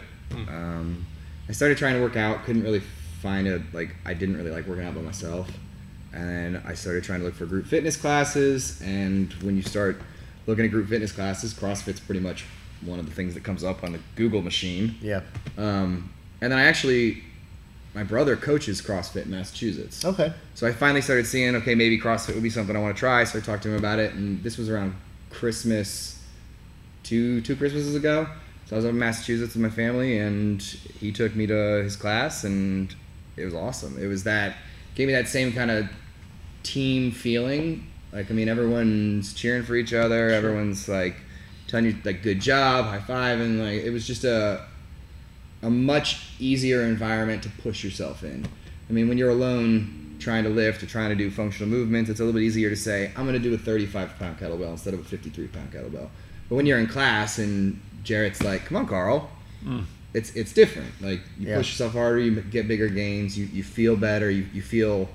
[0.48, 1.04] Um,
[1.50, 2.44] I started trying to work out.
[2.46, 2.80] Couldn't really
[3.20, 3.94] find a like.
[4.06, 5.50] I didn't really like working out by myself,
[6.14, 8.80] and I started trying to look for group fitness classes.
[8.82, 10.00] And when you start
[10.46, 12.46] looking at group fitness classes, CrossFit's pretty much
[12.84, 14.96] one of the things that comes up on the Google machine.
[15.00, 15.22] Yeah.
[15.56, 17.22] Um, and then I actually,
[17.94, 20.04] my brother coaches CrossFit in Massachusetts.
[20.04, 20.32] Okay.
[20.54, 23.24] So I finally started seeing, okay, maybe CrossFit would be something I want to try.
[23.24, 24.94] So I talked to him about it, and this was around
[25.30, 26.20] Christmas,
[27.02, 28.26] two two Christmases ago.
[28.66, 31.96] So I was up in Massachusetts with my family, and he took me to his
[31.96, 32.94] class, and
[33.36, 34.02] it was awesome.
[34.02, 34.56] It was that
[34.94, 35.86] gave me that same kind of
[36.62, 37.86] team feeling.
[38.12, 40.28] Like I mean, everyone's cheering for each other.
[40.28, 41.16] Everyone's like
[41.72, 44.64] telling you like good job, high five, and like it was just a
[45.62, 48.46] a much easier environment to push yourself in.
[48.88, 52.20] I mean, when you're alone trying to lift or trying to do functional movements, it's
[52.20, 54.92] a little bit easier to say, I'm going to do a 35 pound kettlebell instead
[54.94, 56.08] of a 53 pound kettlebell.
[56.48, 59.30] But when you're in class and Jarrett's like, come on, Carl,
[59.64, 59.84] Mm.
[60.12, 60.90] it's it's different.
[61.00, 61.56] Like, you Yeah.
[61.58, 65.08] push yourself harder, you get bigger gains, you, you feel better, you, you feel.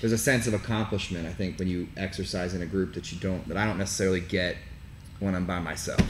[0.00, 3.18] There's a sense of accomplishment, I think, when you exercise in a group that you
[3.20, 4.56] don't, that I don't necessarily get
[5.20, 6.00] when I'm by myself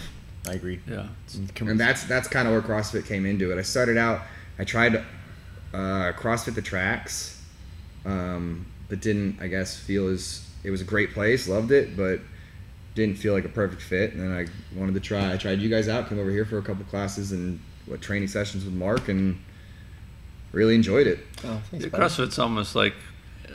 [0.48, 0.80] I agree.
[0.88, 1.06] Yeah.
[1.60, 3.58] and that's that's kind of where CrossFit came into it.
[3.58, 4.22] I started out,
[4.58, 7.42] I tried uh, CrossFit the tracks,
[8.06, 12.20] um, but didn't I guess feel as it was a great place, loved it, but
[12.94, 14.14] didn't feel like a perfect fit.
[14.14, 15.32] And then I wanted to try.
[15.32, 18.28] I tried you guys out, came over here for a couple classes and what training
[18.28, 19.38] sessions with Mark, and
[20.52, 21.18] really enjoyed it.
[21.44, 21.90] Oh, thanks, Yeah.
[21.92, 22.94] CrossFit's almost like,
[23.46, 23.52] uh,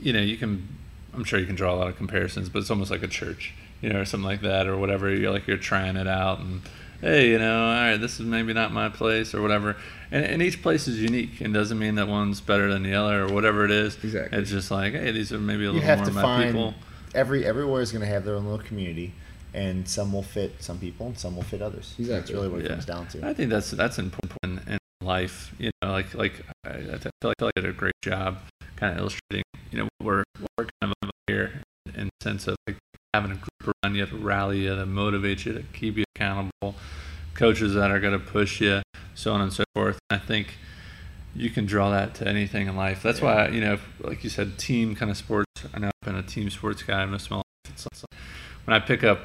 [0.00, 0.68] you know, you can.
[1.14, 3.54] I'm sure you can draw a lot of comparisons, but it's almost like a church,
[3.80, 5.14] you know, or something like that, or whatever.
[5.14, 6.62] You're like you're trying it out, and
[7.00, 9.76] hey, you know, all right, this is maybe not my place, or whatever.
[10.10, 13.24] And, and each place is unique, and doesn't mean that one's better than the other,
[13.24, 13.96] or whatever it is.
[14.02, 14.38] Exactly.
[14.38, 16.44] It's just like, hey, these are maybe a You little have more to my find
[16.52, 16.74] people.
[17.14, 19.12] every everywhere is going to have their own little community,
[19.52, 21.94] and some will fit some people, and some will fit others.
[21.98, 22.68] That's really what it Yeah.
[22.70, 23.26] comes down to.
[23.26, 25.52] I think that's that's important in, in life.
[25.58, 26.34] You know, like like
[26.64, 28.38] I, I feel like I did a great job
[28.76, 29.44] kind of illustrating.
[29.70, 31.62] You know, what we're what we're kind of about here
[31.96, 32.76] in the sense of like
[33.12, 36.74] having a group around you to rally you, to motivate you, to keep you accountable,
[37.34, 38.82] coaches that are going to push you,
[39.14, 39.98] so on and so forth.
[40.10, 40.56] I think
[41.34, 43.02] you can draw that to anything in life.
[43.02, 45.46] That's why you know, like you said, team kind of sports.
[45.72, 47.02] I know I've been a team sports guy.
[47.02, 47.42] I'm a small.
[47.76, 48.06] So so
[48.64, 49.20] when I pick up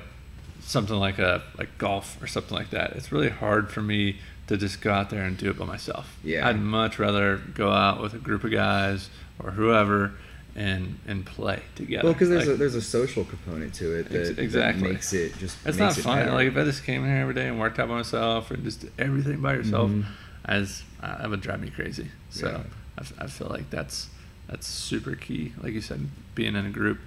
[0.62, 4.58] something like a like golf or something like that, it's really hard for me to
[4.58, 6.18] just go out there and do it by myself.
[6.24, 6.48] Yeah.
[6.48, 9.10] I'd much rather go out with a group of guys
[9.44, 10.14] or whoever
[10.56, 12.04] and and play together.
[12.06, 14.90] Well, because there's Like, a there's a social component to it Ex- that, that exactly.
[14.92, 16.18] makes it just it's not it fun.
[16.20, 16.32] better.
[16.32, 18.82] Like if I just came here every day and worked out by myself and just
[18.82, 20.06] did everything by yourself, Mhm.
[20.46, 22.08] as uh, that would drive me crazy.
[22.30, 22.64] So Yeah.
[22.98, 24.10] I, f- I feel like that's
[24.48, 25.54] that's super key.
[25.62, 27.00] Like you said, being in a group.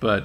[0.00, 0.24] But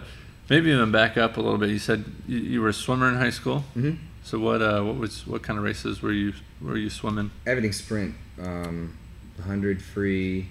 [0.50, 1.70] maybe even back up a little bit.
[1.70, 3.60] You said you, you were a swimmer in high school.
[3.74, 3.94] hmm
[4.24, 7.32] So what uh, what was what kind of races were you were you swimming?
[7.48, 8.98] Everything sprint, um,
[9.42, 10.50] hundred free,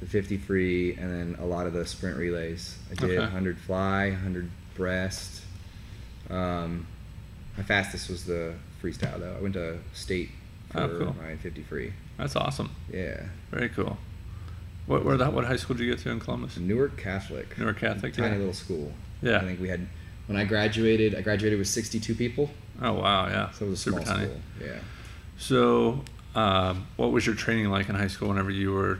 [0.00, 2.76] the fifty free, and then a lot of the sprint relays.
[2.90, 3.30] I did Okay.
[3.30, 5.42] hundred fly, hundred breast.
[6.28, 6.86] Um,
[7.56, 9.34] my fastest was the freestyle though.
[9.36, 10.30] I went to state
[10.70, 11.16] for Oh, cool.
[11.22, 11.92] my fifty free.
[12.16, 12.70] That's awesome.
[12.92, 13.98] Yeah, Very cool.
[14.86, 16.56] What where that what high school did you get to in Columbus?
[16.56, 17.56] Newark Catholic.
[17.58, 18.14] Newark Catholic.
[18.14, 18.38] Tiny yeah.
[18.38, 18.92] little school.
[19.22, 19.36] Yeah.
[19.38, 19.86] I think we had
[20.26, 21.14] when I graduated.
[21.14, 23.50] I graduated with sixty-two people, Oh wow, yeah.
[23.50, 24.28] so it was a super small tiny.
[24.28, 24.40] school.
[24.60, 24.78] Yeah.
[25.38, 28.98] So, um, what was your training like in high school whenever you were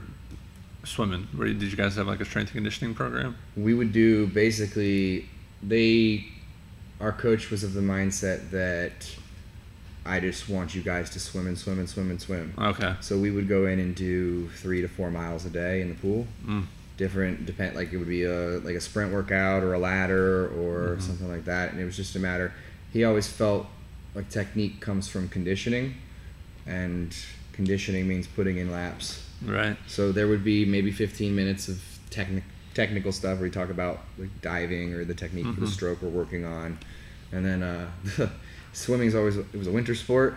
[0.83, 1.27] swimming?
[1.37, 3.35] You, did you guys have like a strength conditioning program?
[3.55, 5.27] we would do basically
[5.63, 6.25] they
[6.99, 9.15] our coach was of the mindset that
[10.05, 12.53] I just want you guys to swim and swim and swim and swim.
[12.57, 12.95] Okay.
[13.01, 15.95] So we would go in and do three to four miles a day in the
[15.95, 16.25] pool.
[16.45, 16.65] Mm.
[16.97, 20.95] Different depend like it would be a like a sprint workout or a ladder or
[20.97, 21.01] Mhm.
[21.01, 21.71] something like that.
[21.71, 22.53] And it was just a matter
[22.93, 23.67] he always felt
[24.13, 25.95] like technique comes from conditioning
[26.67, 27.15] and
[27.53, 29.23] conditioning means putting in laps.
[29.45, 29.77] Right.
[29.87, 33.99] So there would be maybe 15 minutes of technic- technical stuff where we talk about
[34.17, 35.69] like diving or the technique for the Mhm.
[35.73, 36.77] stroke we're working on,
[37.31, 37.89] and then uh,
[38.73, 40.35] swimming is always it was a winter sport.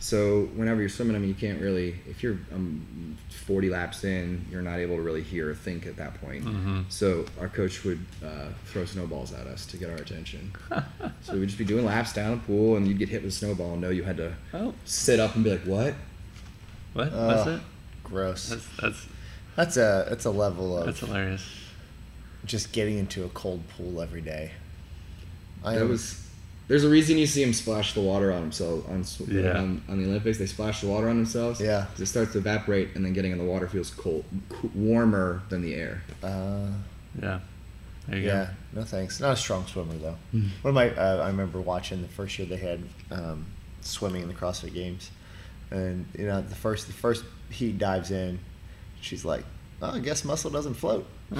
[0.00, 4.44] So whenever you're swimming, I mean, you can't really if you're um, 40 laps in,
[4.50, 6.44] you're not able to really hear or think at that point.
[6.44, 6.80] Mm-hmm.
[6.88, 10.52] So our coach would uh, throw snowballs at us to get our attention.
[11.22, 13.34] so we'd just be doing laps down the pool, and you'd get hit with a
[13.34, 15.94] snowball and know you had to Oh, sit up and be like, "What?"
[16.94, 17.10] what?
[17.12, 17.28] Oh.
[17.28, 17.60] That's it.
[18.12, 18.48] Gross.
[18.50, 19.06] That's that's
[19.56, 21.44] That's a that's a level of that's hilarious.
[22.44, 24.52] just getting into a cold pool every day.
[25.64, 26.18] I That am- was.
[26.68, 28.86] There's a reason you see them splash the water on themselves
[29.20, 29.58] on, Yeah.
[29.58, 30.38] on on the Olympics.
[30.38, 31.60] They splash the water on themselves.
[31.60, 34.24] Yeah, It starts to evaporate, and then getting in the water feels cold,
[34.74, 36.02] warmer than the air.
[36.22, 36.68] uh,
[37.20, 37.40] Yeah.
[38.08, 39.20] There you yeah, no thanks.
[39.20, 40.16] Not a strong swimmer though.
[40.34, 40.48] Mhm.
[40.62, 43.46] One of my uh, I remember watching the first year they had um,
[43.80, 45.10] swimming in the CrossFit Games,
[45.70, 48.38] and you know the first the first he dives in,
[49.00, 49.44] she's like,
[49.80, 51.06] oh, I guess muscle doesn't float.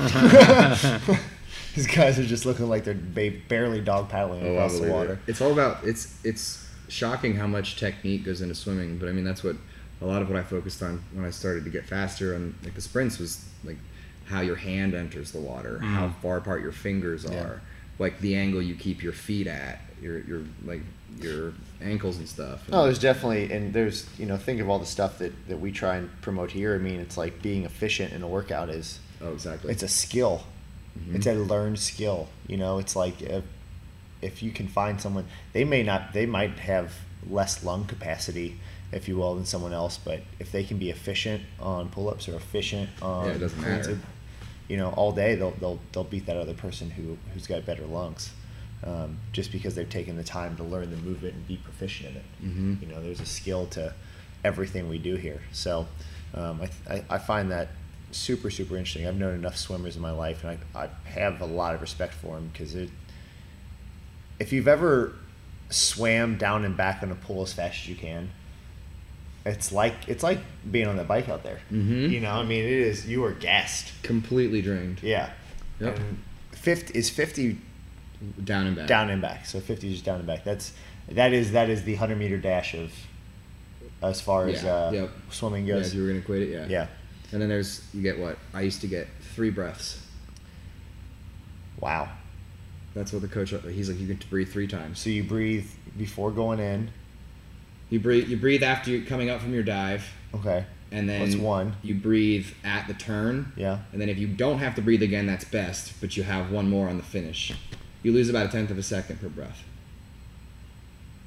[1.74, 4.94] These guys are just looking like they're barely dog paddling Oh, across the believe it.
[4.96, 5.18] water.
[5.26, 8.98] It's all about it's it's shocking how much technique goes into swimming.
[8.98, 9.56] But I mean, that's what
[10.00, 12.74] a lot of what I focused on when I started to get faster and like
[12.74, 13.78] the sprints was like
[14.26, 16.14] how your hand enters the water, how Mm.
[16.22, 17.42] far apart your fingers Yeah.
[17.42, 17.60] are,
[17.98, 20.82] like the angle you keep your feet at, your your like
[21.20, 22.68] your ankles and stuff.
[22.68, 25.70] No, there's definitely, and there's, you know, think of all the stuff that, that we
[25.70, 26.74] try and promote here.
[26.74, 29.70] I mean, it's like being efficient in a workout is, oh, exactly.
[29.72, 30.44] it's a skill.
[30.98, 31.16] Mhm.
[31.16, 32.28] It's a learned skill.
[32.46, 33.44] You know, it's like if,
[34.22, 36.94] if you can find someone, they may not, they might have
[37.28, 38.58] less lung capacity,
[38.90, 42.26] if you will, than someone else, but if they can be efficient on pull ups
[42.28, 43.98] or efficient on, Yeah, it doesn't matter.
[44.68, 47.84] you know, all day, they'll, they'll, they'll beat that other person who, who's got better
[47.84, 48.30] lungs.
[48.84, 52.16] Um, just because they've taken the time to learn the movement and be proficient in
[52.16, 52.80] it Mhm.
[52.82, 53.94] you know there's a skill to
[54.42, 55.86] everything we do here so
[56.34, 57.68] um, I, th- I, find that
[58.10, 61.46] super super interesting i've known enough swimmers in my life and i, I have a
[61.46, 62.74] lot of respect for them because
[64.40, 65.12] if you've ever
[65.70, 68.30] swam down and back in a pool as fast as you can
[69.46, 70.40] it's like it's like
[70.70, 72.10] being on the bike out there Mhm.
[72.10, 75.00] you know i mean it is you are gassed completely drained.
[75.02, 75.30] yeah
[75.80, 75.96] Yep.
[75.98, 76.18] and
[76.52, 77.58] 50 is 50
[78.44, 78.86] Down and back.
[78.86, 79.46] down and back.
[79.46, 80.44] So 50 is just down and back.
[80.44, 80.72] That's
[81.08, 82.92] that is that is the 100 meter dash of
[84.02, 85.10] as far as Yeah, uh, yep.
[85.30, 85.88] swimming Yeah, goes.
[85.88, 86.66] if you were gonna equate it, yeah.
[86.68, 86.86] Yeah.
[87.32, 90.00] And then there's you get what I used to get three breaths.
[91.80, 92.08] Wow.
[92.94, 93.50] That's what the coach.
[93.70, 94.98] He's like you get to breathe three times.
[95.00, 96.90] So you breathe before going in.
[97.90, 98.28] You breathe.
[98.28, 100.04] You breathe after you coming up from your dive,
[100.34, 100.64] Okay.
[100.90, 101.74] and then That's one.
[101.82, 103.78] You breathe at the turn, Yeah.
[103.92, 106.00] and then if you don't have to breathe again, that's best.
[106.00, 107.52] But you have one more on the finish.
[108.02, 109.62] You lose about a tenth of a second per breath.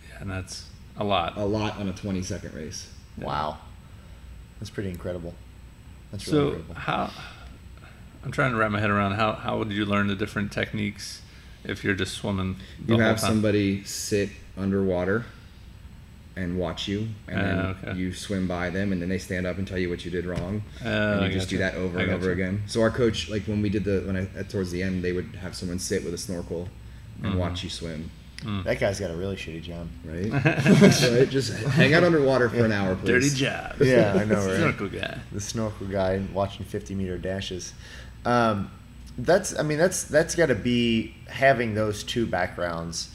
[0.09, 0.65] Yeah, and that's
[0.97, 1.37] a lot.
[1.37, 2.89] A lot on a 20 second race.
[3.17, 3.57] Wow.
[4.59, 5.33] That's pretty incredible.
[6.11, 6.75] That's really So incredible.
[6.75, 7.11] how?
[8.23, 11.21] I'm trying to wrap my head around how how would you learn the different techniques
[11.63, 13.29] if you're just swimming the You whole have time?
[13.29, 15.25] somebody sit underwater
[16.37, 17.97] and watch you, and then Ah, okay.
[17.97, 20.25] you swim by them, and then they stand up and tell you what you did
[20.25, 21.75] wrong, Oh, and I you just do gotcha.
[21.77, 22.31] that over I and over gotcha.
[22.33, 22.63] again.
[22.67, 25.13] So our coach, like when we did the when I at towards the end, they
[25.13, 26.67] would have someone sit with a snorkel
[27.23, 27.37] and Mhm.
[27.37, 28.09] watch you swim,
[28.43, 28.63] Mm.
[28.65, 29.87] That guy's got a really shitty job.
[30.03, 30.29] right?
[31.19, 31.29] right?
[31.29, 33.07] Just hang out underwater for an hour, please.
[33.07, 33.75] Dirty job.
[33.81, 34.57] Yeah, I know, right?
[34.57, 35.17] Snorkel guy.
[35.31, 37.73] the snorkel guy watching 50 meter dashes.
[38.25, 38.69] Um,
[39.17, 43.09] that's, I mean, that's that's got to be having those two backgrounds,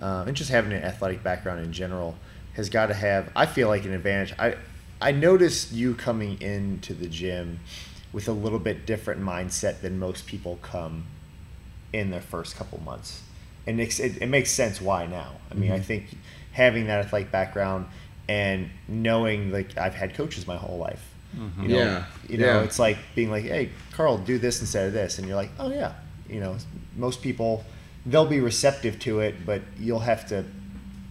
[0.00, 2.16] uh, and just having an athletic background in general
[2.56, 3.30] has got to have.
[3.36, 4.34] I feel like an advantage.
[4.38, 4.56] I
[5.00, 7.60] I noticed you coming into the gym
[8.12, 11.04] with a little bit different mindset than most people come
[11.92, 13.22] in their first couple months,
[13.66, 15.32] and it, it, it makes sense why now.
[15.50, 15.84] I mean, I mm-hmm.
[15.84, 16.16] think
[16.52, 17.86] having that athletic background
[18.28, 21.12] and knowing like I've had coaches my whole life.
[21.36, 21.62] Mm-hmm.
[21.62, 22.62] You know, Yeah, you know, yeah.
[22.62, 25.70] it's like being like, "Hey, Carl, do this instead of this," and you're like, "Oh
[25.70, 25.92] yeah."
[26.28, 26.56] You know,
[26.96, 27.64] most people
[28.06, 30.44] they'll be receptive to it, but you'll have to,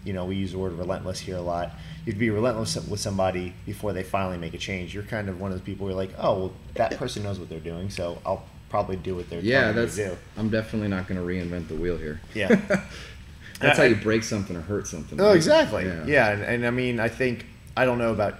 [0.05, 1.71] you know, we use the word relentless here a lot.
[2.05, 4.93] You'd be relentless with somebody before they finally make a change.
[4.93, 7.39] You're kind of one of those people who are like, "Oh, well, that person knows
[7.39, 9.51] what they're doing, so I'll probably do what they're doing.
[9.51, 9.95] Yeah, that's.
[9.95, 12.21] do." I'm definitely not going to reinvent the wheel here.
[12.33, 12.55] Yeah.
[13.59, 15.19] that's how you break something or hurt something.
[15.19, 15.35] Oh, right?
[15.35, 15.85] exactly.
[16.05, 18.35] Yeah, and, and I mean, I think I don't know about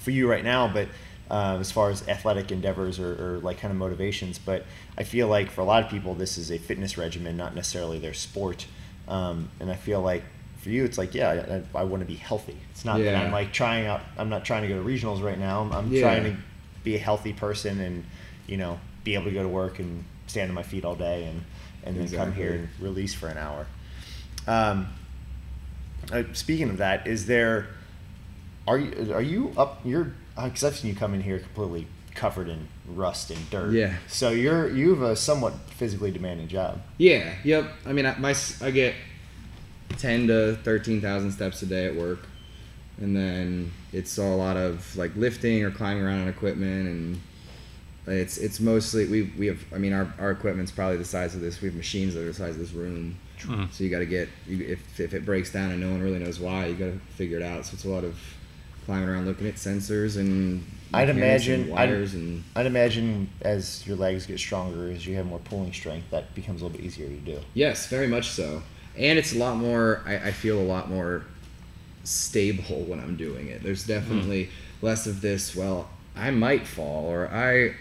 [0.00, 0.88] for you right now, but
[1.30, 4.64] um, as far as athletic endeavors or, or like kind of motivations, but
[4.96, 7.98] I feel like for a lot of people, this is a fitness regimen, not necessarily
[7.98, 8.66] their sport.
[9.08, 10.22] Um, and I feel like
[10.58, 12.56] for you, it's like, yeah, I, I want to be healthy.
[12.72, 14.00] It's not that I'm like trying out.
[14.16, 15.62] I'm not trying to go to regionals right now.
[15.62, 16.02] I'm, I'm Yeah.
[16.02, 16.36] trying to
[16.84, 18.04] be a healthy person and
[18.46, 21.24] you know be able to go to work and stand on my feet all day
[21.24, 21.42] and
[21.84, 23.66] and then come here and release for an hour.
[24.46, 24.88] Um,
[26.12, 27.66] uh, speaking of that, is there
[28.66, 29.80] are you are you up?
[29.84, 33.72] You're because I've seen you come in here completely covered in rust and dirt.
[33.72, 33.94] Yeah.
[34.08, 36.80] So you're you have a somewhat physically demanding job.
[36.96, 37.34] Yeah.
[37.44, 37.70] Yep.
[37.86, 38.94] I mean, I, my I get
[39.98, 42.20] ten to thirteen thousand steps a day at work,
[43.00, 47.20] and then it's a lot of like lifting or climbing around on equipment, and
[48.06, 49.60] it's it's mostly we we have.
[49.74, 51.60] I mean, our our equipment's probably the size of this.
[51.60, 53.16] We have machines that are the size of this room.
[53.40, 53.70] Mhm.
[53.72, 56.18] So you got to get you, if if it breaks down and no one really
[56.18, 57.66] knows why, you got to figure it out.
[57.66, 58.18] So it's a lot of
[58.84, 63.86] climbing around looking at sensors and I'd mechanics and imagine- I'd- and I'd imagine as
[63.86, 66.86] your legs get stronger, as you have more pulling strength, that becomes a little bit
[66.86, 67.38] easier to do.
[67.52, 68.62] Yes, very much so.
[68.98, 71.24] And it's a lot more, I, I feel a lot more
[72.04, 73.62] stable when I'm doing it.
[73.62, 74.50] There's definitely
[74.82, 77.74] less of this, well, I might fall, or I,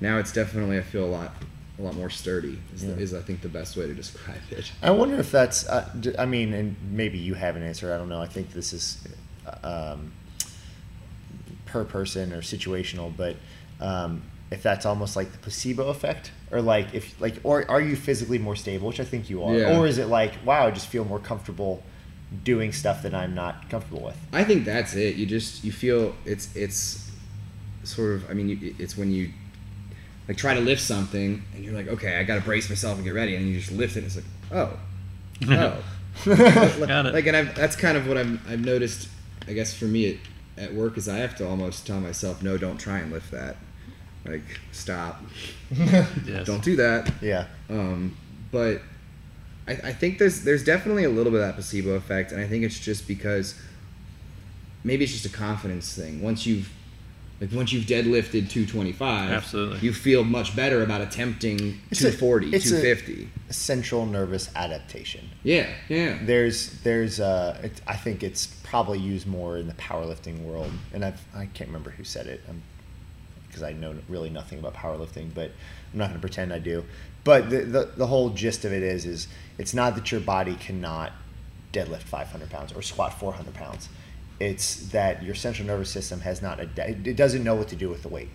[0.00, 1.32] now it's definitely, I feel a lot,
[1.78, 2.94] a lot more sturdy, is, Yeah.
[2.94, 4.72] the, is I think the best way to describe it.
[4.82, 5.66] I wonder if that's.
[5.68, 7.92] Uh, d- I mean, and maybe you have an answer.
[7.92, 8.20] I don't know.
[8.20, 8.98] I think this is
[9.64, 10.12] um,
[11.66, 13.36] per person or situational, but
[13.80, 17.96] um, if that's almost like the placebo effect, or like if like, or are you
[17.96, 19.78] physically more stable, which I think you are, Yeah.
[19.78, 21.82] or is it like, wow, I just feel more comfortable
[22.44, 24.16] doing stuff that I'm not comfortable with?
[24.32, 25.16] I think that's it.
[25.16, 27.10] You just, you feel, it's, it's
[27.84, 29.30] sort of, I mean, it's when you,
[30.28, 33.04] like try to lift something and you're like, okay, I got to brace myself and
[33.04, 34.78] get ready, and you just lift it, and it's like, oh,
[35.50, 35.82] oh.
[36.26, 37.14] like, Got it.
[37.14, 39.08] like, and I've, that's kind of what I've, I've noticed.
[39.48, 40.20] I guess for me
[40.56, 43.30] at, at work is I have to almost tell myself, no, don't try and lift
[43.32, 43.56] that.
[44.24, 45.22] Like, stop.
[46.26, 46.46] Yes.
[46.46, 47.10] Don't do that.
[47.20, 47.46] yeah.
[47.70, 48.16] Um,
[48.50, 48.82] but
[49.66, 52.46] I, I think there's there's definitely a little bit of that placebo effect, and I
[52.46, 53.54] think it's just because
[54.84, 56.20] maybe it's just a confidence thing.
[56.22, 56.70] Once you've
[57.40, 59.78] like once you've deadlifted 225, Absolutely.
[59.80, 63.28] you feel much better about attempting It's a- 240, it's a- 250.
[63.50, 65.28] Central nervous adaptation.
[65.42, 66.18] yeah, yeah.
[66.22, 71.04] There's there's uh, it, I think it's probably used more in the powerlifting world, and
[71.04, 72.42] I've I can't remember who said it,
[73.52, 75.50] because I know really nothing about powerlifting, but
[75.92, 76.84] I'm not going to pretend I do.
[77.22, 80.54] But the, the the whole gist of it is is it's not that your body
[80.56, 81.12] cannot
[81.72, 83.88] deadlift 500 pounds or squat 400 pounds.
[84.40, 87.88] It's that your central nervous system has not ad- it doesn't know what to do
[87.88, 88.30] with the weight.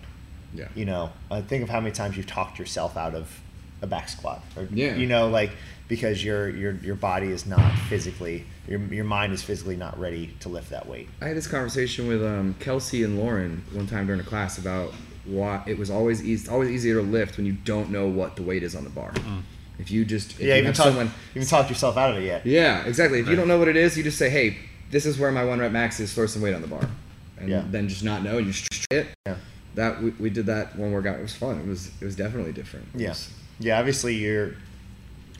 [0.54, 0.68] Yeah.
[0.74, 3.40] You know, uh, think of how many times you've talked yourself out of
[3.82, 4.94] a back squat, or Yeah.
[4.96, 5.50] you know, like
[5.88, 10.34] because your your your body is not physically, your your mind is physically not ready
[10.40, 11.08] to lift that weight.
[11.20, 14.94] I had this conversation with um, Kelsey and Lauren one time during a class about
[15.24, 18.36] why it was always easy, it's always easier to lift when you don't know what
[18.36, 19.12] the weight is on the bar.
[19.12, 19.42] Mm.
[19.78, 22.10] If you just if yeah, you even have talk, someone you even talked yourself out
[22.10, 22.44] of it yet.
[22.46, 23.20] Yeah, exactly.
[23.20, 24.56] If you don't know what it is, you just say, "Hey,
[24.90, 26.12] this is where my one rep max is.
[26.12, 26.88] Throw some weight on the bar,"
[27.38, 27.62] and Yeah.
[27.70, 28.38] then just not know.
[28.38, 29.06] and You just it.
[29.26, 29.36] Yeah.
[29.76, 31.18] That we, we did that one workout.
[31.18, 31.60] It was fun.
[31.60, 32.86] It was it was definitely different.
[32.94, 33.14] It Yeah,
[33.60, 33.78] yeah.
[33.78, 34.54] Obviously, you're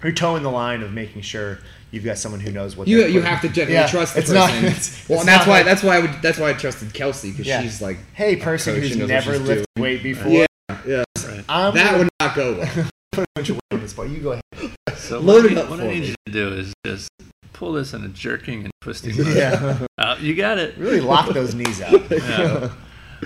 [0.05, 1.59] you're towing the line of making sure
[1.91, 4.21] you've got someone who knows what You, they're you have to definitely Yeah, trust the
[4.21, 4.63] it's person.
[4.63, 6.51] Not, it's, well, it's and that's not why like, that's why I would that's why
[6.51, 7.63] I trusted Kelsey because Yeah.
[7.63, 9.83] she's like hey, a person coach who's and never she's lifted doing.
[9.83, 10.31] weight before.
[10.33, 10.47] Yeah,
[10.87, 11.05] yeah.
[11.27, 11.47] Right.
[11.47, 12.89] That gonna would not go well.
[13.13, 14.07] put a bunch of weight on this bar.
[14.07, 14.73] You go ahead.
[14.97, 16.07] So Load what, I it need- up what for I need me.
[16.09, 17.09] you to do is just
[17.53, 19.33] pull this in a jerking and twisting motion.
[19.37, 20.77] Yeah, Uh, you got it.
[20.79, 21.93] really lock those knees out.
[22.11, 22.71] Yeah.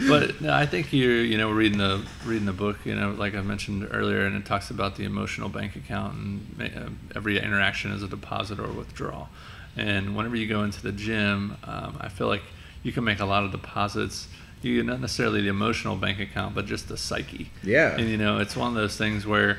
[0.09, 3.34] But no, I think you're, you know, reading the reading the book, you know, like
[3.34, 7.93] I mentioned earlier, and it talks about the emotional bank account, and uh, every interaction
[7.93, 9.28] is a deposit or withdrawal.
[9.76, 12.43] And whenever you go into the gym, um, I feel like
[12.82, 14.28] you can make a lot of deposits.
[14.62, 17.51] You not necessarily the emotional bank account, but just the psyche.
[17.62, 17.97] Yeah.
[17.97, 19.59] And you know, it's one of those things where,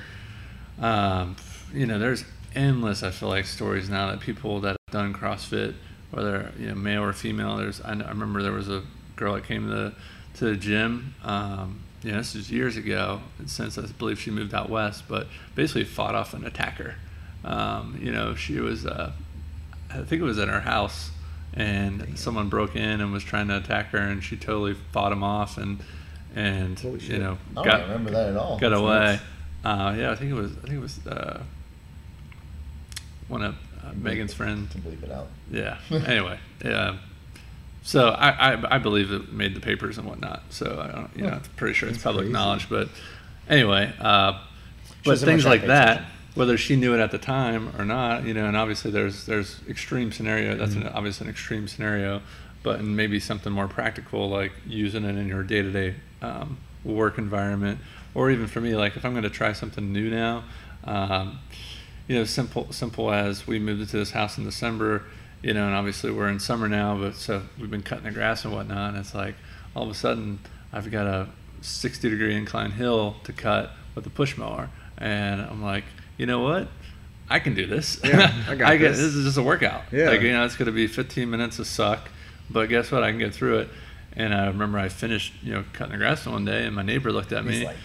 [0.79, 1.35] um,
[1.73, 2.23] you know, there's
[2.55, 3.03] endless.
[3.03, 5.75] I feel like stories now that people that have done CrossFit,
[6.11, 7.57] whether you know male or female.
[7.57, 8.83] There's I, I remember there was a
[9.15, 9.93] girl that came to the
[10.35, 14.69] to the gym, um, yeah, this was years ago, since I believe she moved out
[14.69, 16.95] west, but basically fought off an attacker.
[17.45, 19.11] Um, you know, she was, uh,
[19.89, 21.11] I think it was at her house,
[21.53, 25.23] and someone broke in and was trying to attack her, and she totally fought him
[25.23, 25.79] off, and
[26.35, 27.19] and Holy you shit.
[27.21, 28.57] know I don't got remember that at all.
[28.59, 29.19] got That's away.
[29.63, 30.51] Uh, yeah, I think it was.
[30.51, 31.43] I think it was uh,
[33.27, 34.71] one of uh, Megan's friends.
[34.73, 35.27] To bleep it out.
[35.51, 35.77] Yeah.
[35.91, 36.97] anyway, yeah.
[37.83, 40.43] So I, I I believe it made the papers and whatnot.
[40.49, 42.33] So I don't, you know, I'm pretty sure it's That's public crazy.
[42.33, 42.69] knowledge.
[42.69, 42.89] But
[43.49, 44.39] anyway, uh,
[45.03, 46.11] but things like that, attention.
[46.35, 49.59] whether she knew it at the time or not, you know, and obviously there's there's
[49.67, 50.55] extreme scenario.
[50.55, 52.21] That's an, obviously an extreme scenario,
[52.63, 55.95] but and maybe something more practical like using it in your day to day
[56.85, 57.79] work environment,
[58.13, 60.43] or even for me, like if I'm going to try something new now.
[60.85, 61.39] Um,
[62.07, 65.03] you know, simple simple as we moved into this house in December,
[65.43, 68.45] you know, and obviously we're in summer now, but so we've been cutting the grass
[68.45, 69.35] and whatnot, and it's like
[69.75, 70.39] all of a sudden
[70.71, 71.27] I've got a
[71.61, 75.83] 60 degree incline hill to cut with a push mower, and I'm like,
[76.17, 76.67] you know what?
[77.29, 77.99] I can do this.
[78.03, 78.97] Yeah, I got get this.
[78.97, 79.81] this is just a workout.
[79.91, 80.09] Yeah.
[80.09, 82.09] Like, you know, it's going to be 15 minutes of suck,
[82.49, 83.03] but guess what?
[83.03, 83.69] I can get through it.
[84.15, 87.11] And I remember I finished, you know, cutting the grass one day, and my neighbor
[87.11, 87.65] looked at He's me.
[87.65, 87.77] like,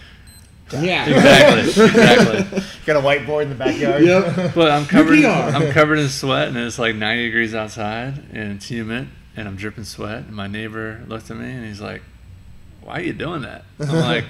[0.73, 1.05] Yeah.
[1.09, 2.61] exactly, exactly.
[2.85, 4.03] got a whiteboard in the backyard.
[4.03, 4.53] Yep.
[4.55, 5.15] But I'm covered.
[5.19, 5.53] In, UPR.
[5.53, 9.55] I'm covered in sweat, and it's like 90 degrees outside, and it's humid, and I'm
[9.55, 10.19] dripping sweat.
[10.25, 12.01] And my neighbor looked at me, and he's like,
[12.81, 14.25] "Why are you doing that?" I'm like,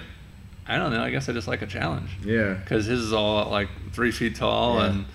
[0.67, 1.01] "I don't know.
[1.03, 2.53] I guess I just like a challenge." Yeah.
[2.53, 4.85] Because his is all like three feet tall, Yeah.
[4.89, 5.05] and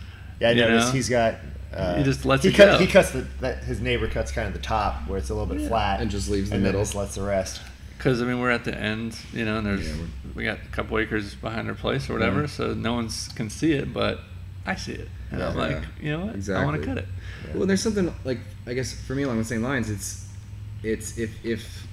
[0.41, 0.93] Yeah, I You noticed know?
[0.93, 1.35] he's got.
[1.72, 2.79] Uh, He just lets he it cut, go.
[2.79, 5.53] He cuts the that his neighbor cuts kind of the top where it's a little
[5.53, 6.83] bit flat, And just leaves the and then middle.
[6.85, 7.61] just lets the rest.
[8.05, 9.95] Because I mean we're at the end, you know, and there's Yeah,
[10.35, 12.47] we're- got a couple acres behind our place or whatever, Yeah.
[12.49, 14.21] so no one can see it, but
[14.67, 15.85] I see it, and I'm like, Yeah.
[16.03, 16.49] you know what?
[16.51, 17.09] I want to cut it.
[17.55, 19.89] Well, there's something like I guess for me along the same lines.
[19.89, 20.27] It's
[20.83, 21.87] it's if if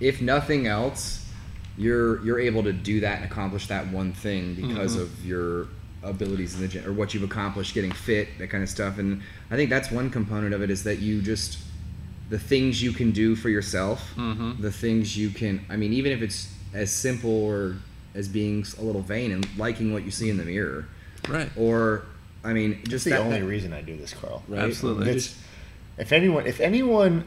[0.00, 1.26] if nothing else,
[1.76, 5.02] you're you're able to do that and accomplish that one thing because Mhm.
[5.02, 5.66] of your
[6.02, 9.20] abilities in the gym or what you've accomplished getting fit that kind of stuff and
[9.50, 11.58] i think that's one component of it is that you just
[12.30, 14.60] the things you can do for yourself Mhm.
[14.60, 17.76] the things you can i mean even if it's as simple or
[18.14, 20.86] as being a little vain and liking what you see in the mirror
[21.28, 21.50] Right.
[21.56, 22.02] or
[22.44, 24.42] i mean Just just the that, only that- reason I do this, Carl.
[24.48, 24.62] right?
[24.62, 25.10] Absolutely.
[25.10, 25.36] It's,
[25.98, 27.24] if anyone, if anyone,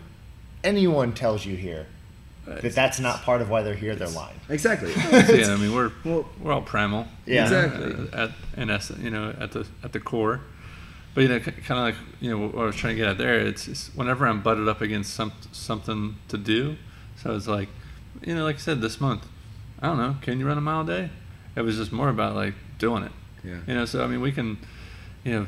[0.63, 1.85] anyone tells you here
[2.45, 4.39] that that's not part of why they're here, they're lying.
[4.49, 7.07] exactly yeah, I mean we're Well- we're all primal.
[7.25, 7.45] Yeah.
[7.45, 8.19] you know, Exactly.
[8.19, 10.41] At in essence, you know, at the at the core.
[11.13, 13.17] But you know, kind of like you know what I was trying to get at
[13.17, 13.39] there.
[13.39, 16.77] It's, it's whenever I'm butted up against some something to do.
[17.17, 17.69] So it's like,
[18.25, 19.25] you know, like I said, this month,
[19.79, 21.09] I don't know, can you run a mile a day?
[21.55, 23.11] It was just more about like doing it.
[23.43, 23.59] Yeah.
[23.67, 24.57] You know, so I mean, we can,
[25.23, 25.47] you know,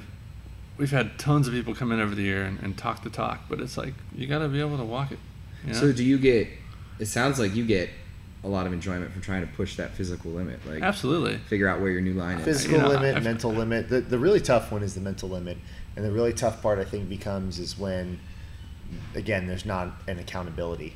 [0.77, 3.41] we've had tons of people come in over the year and, and talk the talk,
[3.49, 5.19] but it's like you got to be able to walk it.
[5.63, 5.79] You know?
[5.79, 6.47] So do you get?
[6.99, 7.89] It sounds like you get
[8.45, 11.37] a lot of enjoyment from trying to push that physical limit, like Absolutely.
[11.49, 12.45] figure out where your new line is.
[12.45, 13.89] Physical you limit, I've- mental limit.
[13.89, 15.57] The, the really tough one is the mental limit.
[15.95, 18.19] And the really tough part, I think, becomes is when,
[19.15, 20.95] again, there's not an accountability.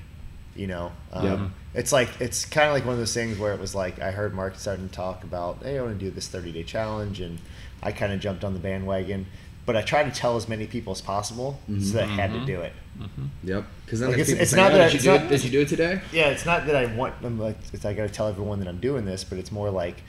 [0.55, 1.39] You know, um, Yep.
[1.75, 4.11] it's like it's kind of like one of those things where it was like I
[4.11, 7.21] heard Mark starting to talk about, hey, I want to do this 30 day challenge,
[7.21, 7.39] and
[7.81, 9.25] I kind of jumped on the bandwagon.
[9.65, 12.39] But I tried to tell as many people as possible, so that I had to
[12.39, 12.45] Mhm.
[12.47, 12.73] do it.
[12.97, 13.65] hmm Yep.
[13.85, 15.29] Because then Like, it's- it's not "Oh, that I- did you it's do not- it?
[15.29, 16.01] Did you do it today?
[16.11, 17.13] Yeah, it's not that I want.
[17.23, 19.69] I'm like, it's, I got to tell everyone that I'm doing this, but it's more
[19.69, 20.01] like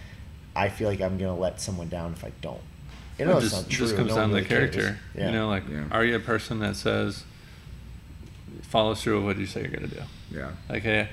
[0.57, 2.61] I feel like I'm gonna let someone down if I don't.
[3.18, 3.86] You know, it it's just, not true.
[3.86, 4.74] just comes no down one to the really cares.
[4.74, 4.98] character.
[5.14, 5.26] Yeah.
[5.26, 5.84] You know, like, Yeah.
[5.92, 7.24] are you a person that says,
[8.62, 10.03] follows through with what you say you're going to do?
[10.30, 10.51] Yeah.
[10.68, 11.09] Like, hey,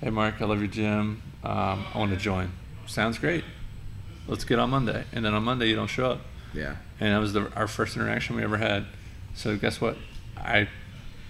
[0.00, 1.22] hey, Mark, I love your gym.
[1.44, 2.50] Um, I want to join.
[2.86, 3.44] Sounds great.
[4.26, 5.04] Let's get on Monday.
[5.12, 6.20] And then on Monday, you don't show up.
[6.54, 6.74] Yeah.
[7.02, 8.86] And that was the, our first interaction we ever had.
[9.34, 9.96] So guess what?
[10.36, 10.68] I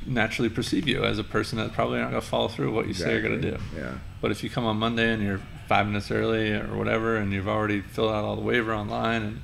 [0.05, 2.93] naturally perceive you as a person that's probably not going to follow through what you
[2.93, 3.59] say you're going to do.
[3.75, 3.95] Yeah.
[4.21, 7.49] But if you come on Monday and you're five minutes early or whatever, and you've
[7.49, 9.41] already filled out all the waiver online and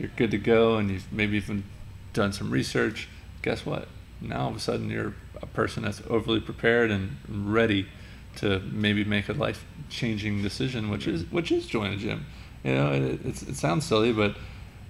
[0.00, 1.62] you're good to go, and you've maybe even
[2.12, 3.08] done some research,
[3.42, 3.86] guess what?
[4.20, 7.86] Now all of a sudden you're a person that's overly prepared and ready
[8.38, 12.26] to maybe make a life changing decision, which is which is join a gym.
[12.64, 14.34] You know, it, it sounds silly, but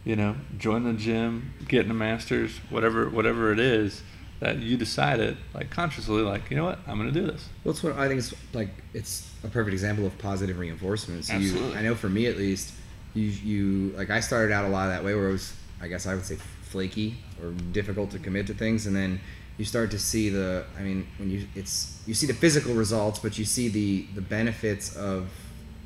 [0.09, 4.03] you know, join the gym, getting a master's, whatever whatever it is
[4.41, 7.47] that you decided, like consciously, like you know what, I'm going to do this.
[7.63, 8.71] Well, it's what I think it's like.
[8.95, 11.27] It's a perfect example of positive reinforcement.
[11.27, 11.77] So you, Absolutely.
[11.77, 12.73] I know for me at least,
[13.13, 15.89] you, you like I started out a lot of that way where it was, I
[15.89, 19.21] guess I would say flaky or difficult to commit to things, and then
[19.59, 20.65] you start to see the.
[20.79, 24.23] I mean, when you it's you see the physical results, but you see the the
[24.23, 25.29] benefits of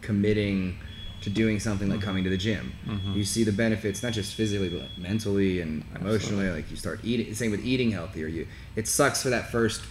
[0.00, 0.76] committing
[1.22, 2.72] to doing something like coming to the gym.
[2.86, 3.16] Mhm.
[3.16, 6.14] You see the benefits not just physically but like mentally and emotionally.
[6.46, 6.50] Absolutely.
[6.62, 7.34] Like you start eating.
[7.34, 8.26] Same with eating healthier.
[8.26, 8.46] You
[8.76, 9.82] it sucks for that first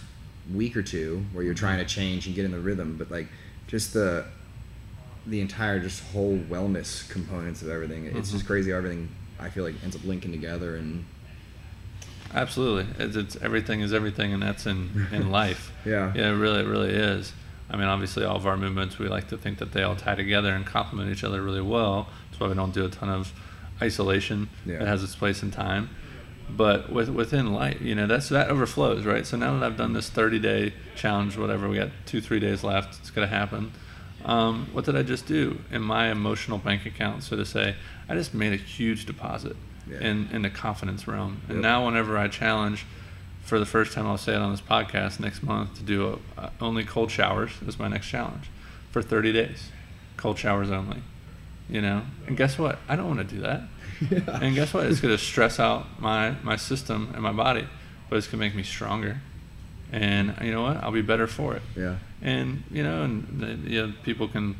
[0.52, 3.28] week or two where you're trying to change and get in the rhythm, but like
[3.66, 4.24] just the
[5.26, 8.06] the entire just whole wellness components of everything.
[8.06, 8.36] It's Mm-hmm.
[8.38, 9.08] just crazy how everything
[9.38, 11.04] I feel like ends up linking together and
[12.34, 15.70] Absolutely, it's, it's everything is everything, and that's in in life.
[15.84, 16.12] Yeah.
[16.14, 17.32] yeah, it really, it really is.
[17.72, 20.14] I mean, obviously, all of our movements, we like to think that they all tie
[20.14, 22.08] together and complement each other really well.
[22.30, 23.32] That's why we don't do a ton of
[23.80, 24.50] isolation.
[24.66, 24.82] Yeah.
[24.82, 25.88] It has its place in time,
[26.50, 29.26] but with within life, you know, that's that overflows, right?
[29.26, 32.62] So now that I've done this 30 day challenge, whatever, we got two, three days
[32.62, 32.98] left.
[33.00, 33.72] It's gonna happen.
[34.26, 37.22] Um, what did I just do in my emotional bank account?
[37.24, 37.74] So to say,
[38.08, 39.56] I just made a huge deposit
[39.90, 39.98] Yeah.
[40.00, 41.62] in in the confidence realm, and Yep.
[41.62, 42.84] now whenever I challenge
[43.42, 46.40] for the first time, I'll say it on this podcast next month to do a,
[46.40, 48.50] uh, only cold showers is my next challenge
[48.90, 49.70] for 30 days.
[50.16, 51.02] Cold showers only.
[51.68, 52.78] You know, and guess what?
[52.88, 53.62] I don't want to do that.
[54.42, 54.86] And guess what?
[54.86, 57.66] It's going to stress out my my system and my body,
[58.10, 59.20] but it's going to make me stronger.
[59.92, 60.78] And you know what?
[60.78, 61.62] I'll be better for it.
[61.76, 61.96] yeah.
[62.20, 64.56] And you know, and the, you know, people can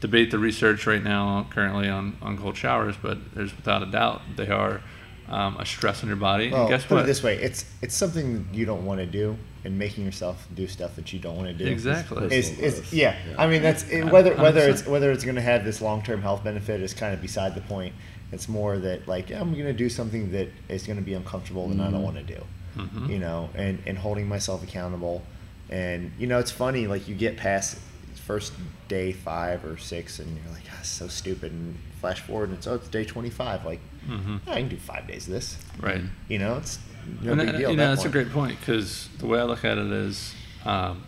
[0.00, 4.22] debate the research right now currently on, on cold showers, but there's without a doubt
[4.36, 4.80] they are
[5.28, 6.50] um, a stress on your body.
[6.50, 7.04] Well, and guess put what?
[7.04, 10.66] it this way: it's it's something you don't want to do, and making yourself do
[10.66, 11.66] stuff that you don't want to do.
[11.66, 12.26] Exactly.
[12.34, 13.16] Is, Personal is yeah.
[13.28, 13.34] Yeah.
[13.38, 14.68] I mean, that's it, whether whether 100%.
[14.68, 17.54] it's whether it's going to have this long term health benefit is kind of beside
[17.54, 17.94] the point.
[18.32, 21.14] It's more that like yeah, I'm going to do something that is going to be
[21.14, 22.42] uncomfortable and I don't want to do.
[22.76, 23.08] Mhm.
[23.08, 25.22] You know, and and holding myself accountable,
[25.70, 27.78] and you know, it's funny like you get past
[28.26, 28.52] first
[28.88, 31.52] day five or six, and you're like, ah, it's so stupid.
[31.52, 33.64] And flash forward, and it's oh, it's day 25.
[33.64, 34.40] Like, Mhm.
[34.46, 35.56] I can do five days of this.
[35.80, 36.02] Right.
[36.28, 36.78] You know, it's
[37.22, 37.70] no and big that- deal.
[37.70, 40.34] you know, that that's a great point because the way I look at it is,
[40.64, 41.02] um,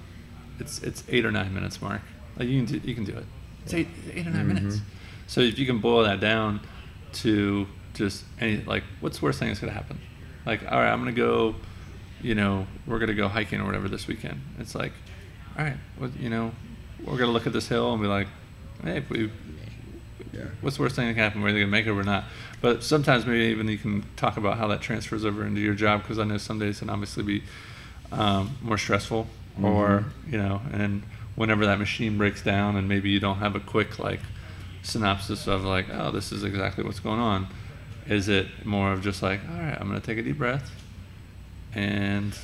[0.59, 2.03] it's it's eight or nine minutes, Mark.
[2.37, 3.27] Like you can do, you can do it.
[3.65, 4.81] It's eight eight or 9 minutes.
[5.27, 6.61] So if you can boil that down
[7.15, 9.99] to just any like, what's the worst thing that's gonna happen?
[10.47, 11.55] Like, all right, I'm gonna go,
[12.23, 14.41] you know, we're gonna go hiking or whatever this weekend.
[14.59, 14.93] It's like,
[15.59, 16.53] all right, well, you know,
[17.05, 18.29] we're gonna look at this hill and be like,
[18.83, 19.31] hey, if we
[20.33, 20.45] Yeah.
[20.61, 21.41] what's the worst thing that can happen?
[21.43, 22.25] We're either gonna make it or not.
[22.61, 26.03] But sometimes maybe even you can talk about how that transfers over into your job
[26.03, 27.43] because I know some days can obviously be
[28.13, 29.27] um, more stressful,
[29.63, 31.03] or you know, and
[31.37, 34.21] whenever that machine breaks down and maybe you don't have a quick like
[34.83, 37.47] synopsis of like, oh, this is exactly what's going on.
[38.07, 40.71] Is it more of just like, all right, I'm gonna take a deep breath,
[41.75, 42.37] and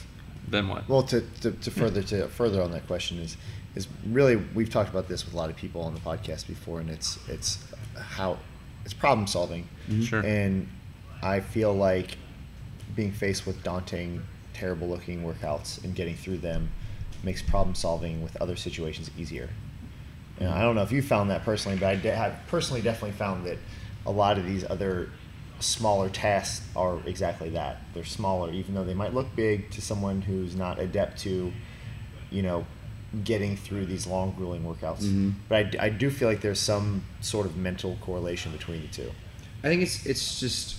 [0.46, 0.88] then what?
[0.88, 3.36] Well, to, to, to further to further on that question is
[3.74, 6.80] is really we've talked about this with a lot of people on the podcast before,
[6.80, 7.58] and it's it's
[7.96, 8.38] how
[8.84, 10.02] it's problem solving, mm-hmm.
[10.02, 10.20] Sure.
[10.20, 10.68] and
[11.22, 12.18] I feel like
[12.94, 14.22] being faced with daunting,
[14.52, 16.70] terrible looking workouts and getting through them
[17.22, 19.48] makes problem solving with other situations easier.
[20.38, 23.16] And I don't know if you found that personally, but I de- have personally definitely
[23.16, 23.58] found that
[24.06, 25.08] a lot of these other
[25.60, 27.78] smaller tasks are exactly that.
[27.94, 31.52] They're smaller, even though they might look big to someone who's not adept to,
[32.30, 32.66] you know,
[33.22, 35.02] getting through these long, grueling workouts.
[35.04, 35.34] Mhm.
[35.48, 39.10] But I do feel like there's some sort of mental correlation between the two.
[39.62, 40.76] I think it's it's just.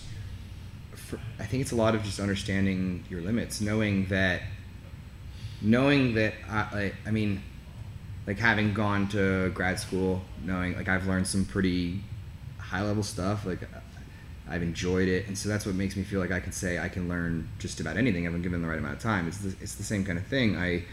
[0.94, 4.42] For, I think it's a lot of just understanding your limits, knowing that.
[5.62, 7.42] Knowing that I, I, I mean,
[8.28, 12.02] like having gone to grad school, knowing like I've learned some pretty
[12.58, 13.46] high level stuff.
[13.46, 13.62] Like
[14.50, 16.90] I've enjoyed it, and so that's what makes me feel like I can say I
[16.90, 19.28] can learn just about anything if I'm given the right amount of time.
[19.28, 20.56] It's the, it's the same kind of thing.
[20.58, 20.84] I i-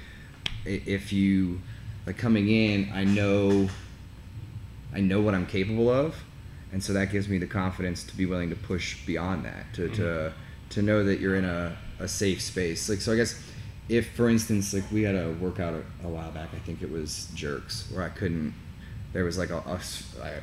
[0.64, 1.60] if you
[2.06, 3.68] like coming in, I know
[4.94, 6.14] I know what I'm capable of,
[6.72, 9.88] and so that gives me the confidence to be willing to push beyond that, to
[9.90, 10.68] to, mm-hmm.
[10.70, 12.88] to know that you're in a, a safe space.
[12.88, 13.40] Like so, I guess
[13.88, 16.90] if, for instance, like we had a workout a, a while back, I think it
[16.90, 18.54] was jerks, where I couldn't.
[19.12, 19.80] There was like a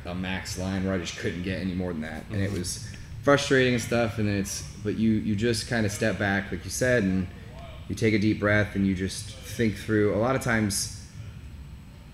[0.06, 2.58] a max line where I just couldn't get any more than that, and it mm-hmm.
[2.58, 2.88] was
[3.22, 4.18] frustrating and stuff.
[4.18, 7.26] And then it's but you you just kind of step back, like you said, and
[7.90, 10.14] you take a deep breath and you just think through.
[10.14, 11.04] A lot of times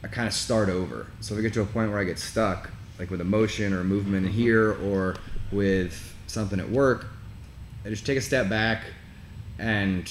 [0.02, 1.06] I kind of start over.
[1.20, 3.74] So if I get to a point where I get stuck, like with a motion
[3.74, 4.34] or a movement mm-hmm.
[4.34, 5.16] here or
[5.52, 7.08] with something at work,
[7.84, 8.84] I just take a step back
[9.58, 10.10] and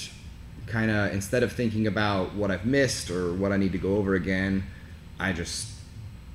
[0.68, 3.96] kind of instead of thinking about what I've missed or what I need to go
[3.96, 4.62] over again,
[5.18, 5.72] I just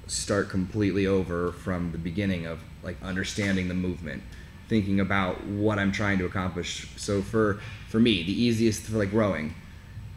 [0.07, 4.21] start completely over from the beginning of like understanding the movement
[4.67, 7.61] thinking about what i'm trying to accomplish so for
[7.91, 9.53] for me the easiest for like rowing.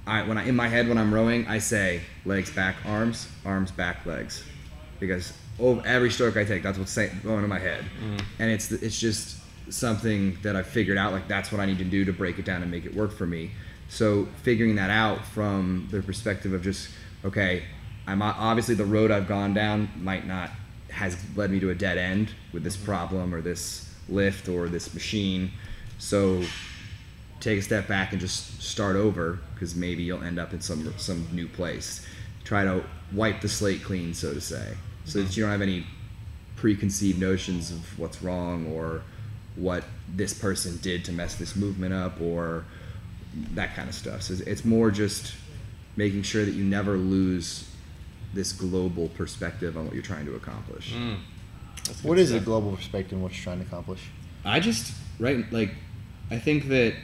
[0.07, 3.71] I when i in my head when i'm rowing i say legs back arms arms
[3.71, 4.45] back legs.
[5.01, 7.85] Because oh, every stroke i take that's what's say, going in my head.
[8.03, 8.25] Mm.
[8.39, 9.39] And it's it's just
[9.71, 12.45] something that i've figured out like that's what i need to do to break it
[12.45, 13.51] down and make it work for me.
[13.89, 16.91] So figuring that out from the perspective of just
[17.25, 17.65] okay
[18.07, 20.51] i'm obviously the road i've gone down might not
[20.95, 22.87] has led me to a dead end with this mm-hmm.
[22.87, 25.51] problem or this lift or this machine.
[25.99, 26.43] So
[27.45, 30.93] take a step back and just start over because maybe you'll end up in some
[30.97, 32.05] some new place
[32.43, 32.83] try to
[33.13, 34.75] wipe the slate clean so to say
[35.05, 35.87] so that you don't have any
[36.57, 39.03] preconceived notions of what's wrong or
[39.57, 42.65] what this person did to mess this movement up or
[43.53, 44.23] that kind of stuff.
[44.23, 45.35] So it's- it's more just
[45.97, 47.69] making sure that you never lose
[48.33, 50.93] this global perspective on what you're trying to accomplish.
[50.93, 51.19] Mm.
[51.85, 54.01] That's What good is a global perspective and what you're trying to accomplish?
[54.45, 55.71] I just right like
[56.31, 56.95] I think that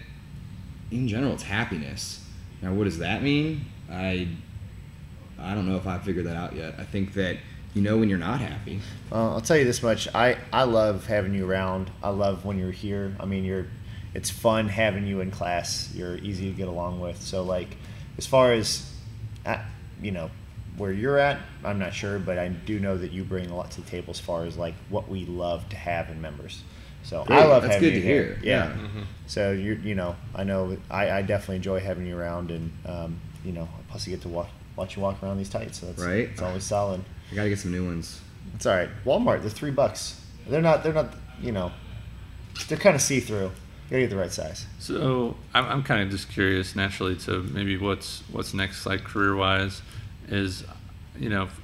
[0.91, 2.25] in general it's happiness.
[2.63, 3.65] Now what does that mean?
[3.91, 4.29] I
[5.39, 6.75] I don't know if I figured that out yet.
[6.79, 7.39] I think that
[7.75, 8.81] you know when you're not happy.
[9.11, 10.09] Well, I'll tell you this much.
[10.15, 11.91] I, I love having you around.
[12.03, 13.15] I love when you're here.
[13.21, 13.67] I mean, you're
[14.13, 15.93] it's fun having you in class.
[15.95, 17.23] You're easy to get along with.
[17.23, 17.77] So like,
[18.19, 18.93] as far as,
[19.45, 19.65] at,
[20.03, 20.31] you know,
[20.77, 23.71] where you're at, I'm not sure, but I do know that you bring a lot
[23.73, 26.63] to the table as far as like what we love to have in members.
[27.03, 28.25] So I love That's having good you to here.
[28.25, 28.39] hear.
[28.43, 28.69] Yeah.
[28.69, 28.73] Yeah.
[28.77, 29.05] Mhm.
[29.27, 33.21] So you you know I know I, I definitely enjoy having you around and um,
[33.45, 35.81] you know plus you get to watch watch you walk around these tights.
[35.81, 36.29] So that's Right.
[36.31, 37.03] It's always solid.
[37.31, 38.21] I gotta get some new ones.
[38.55, 38.89] It's all right.
[39.05, 40.21] Walmart, they're three bucks.
[40.49, 40.83] They're not.
[40.83, 41.15] They're not.
[41.41, 41.73] You know,
[42.69, 43.45] they're kind of see through.
[43.47, 44.67] You gotta get the right size.
[44.79, 49.35] So I'm, I'm kind of just curious naturally to maybe what's what's next like career
[49.37, 49.83] wise
[50.29, 50.65] is
[51.19, 51.61] you know f-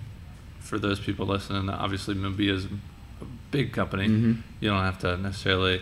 [0.59, 2.69] for those people listening obviously Mubea is a
[3.57, 4.07] big company.
[4.09, 4.43] Mhm.
[4.61, 5.81] you don't have to necessarily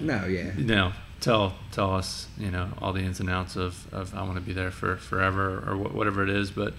[0.00, 0.50] No, yeah.
[0.56, 4.22] you know tell tell us you know all the ins and outs of, of I
[4.22, 6.74] want to be there for forever or wh- whatever it is but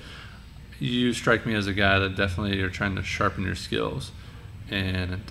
[0.79, 4.11] you strike me as a guy that definitely you're trying to sharpen your skills.
[4.69, 5.21] And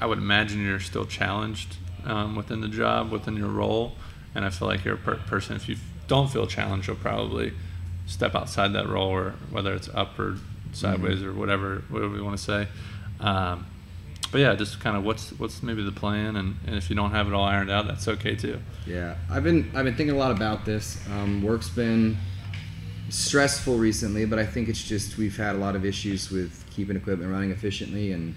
[0.00, 3.94] I would imagine you're still challenged um, within the job within your role.
[4.34, 5.76] And I feel like you're a per- person if you
[6.08, 7.52] don't feel challenged you'll probably
[8.06, 10.36] step outside that role or whether it's up or
[10.72, 12.66] sideways or whatever whatever we want to say.
[13.20, 13.66] Um,
[14.32, 17.10] but yeah, just kind of what's what's maybe the plan, and, and if you don't
[17.10, 18.60] have it all ironed out, that's okay too.
[18.86, 20.98] Yeah, I've been I've been thinking a lot about this.
[21.10, 22.16] Um, work's been
[23.08, 26.96] stressful recently, but I think it's just we've had a lot of issues with keeping
[26.96, 28.34] equipment running efficiently, and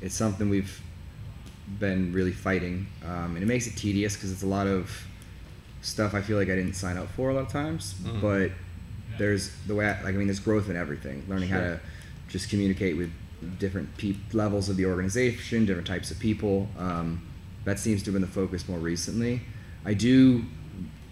[0.00, 0.80] it's something we've
[1.78, 2.86] been really fighting.
[3.04, 4.90] Um, and it makes it tedious because it's a lot of
[5.82, 7.94] stuff I feel like I didn't sign up for a lot of times.
[8.02, 8.20] Mhm.
[8.20, 8.50] But
[9.18, 11.24] there's the way I, like I mean, there's growth in everything.
[11.28, 11.80] Learning how to
[12.28, 13.10] just communicate with
[13.58, 16.68] different pe- levels of the organization, different types of people.
[16.78, 17.22] Um,
[17.64, 19.40] that seems to have been the focus more recently.
[19.84, 20.44] I do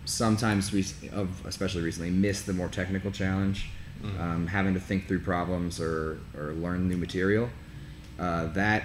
[0.05, 3.67] sometimes, rec- of especially recently, miss the more technical challenge,
[4.03, 4.21] Mhm.
[4.21, 7.49] um, having to think through problems or, or learn new material.
[8.19, 8.85] Uh, that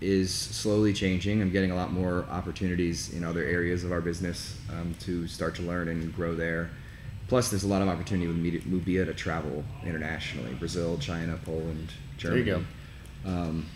[0.00, 1.40] is slowly changing.
[1.40, 5.54] I'm getting a lot more opportunities in other areas of our business um, to start
[5.56, 6.70] to learn and grow there.
[7.28, 12.42] Plus, there's a lot of opportunity with Mubea- to travel internationally Brazil, China, Poland, Germany.
[12.42, 12.64] There you
[13.24, 13.30] go.
[13.30, 13.66] Um,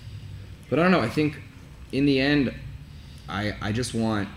[0.68, 1.00] but I don't know.
[1.00, 1.40] I think
[1.90, 2.54] in the end,
[3.28, 4.28] I I just want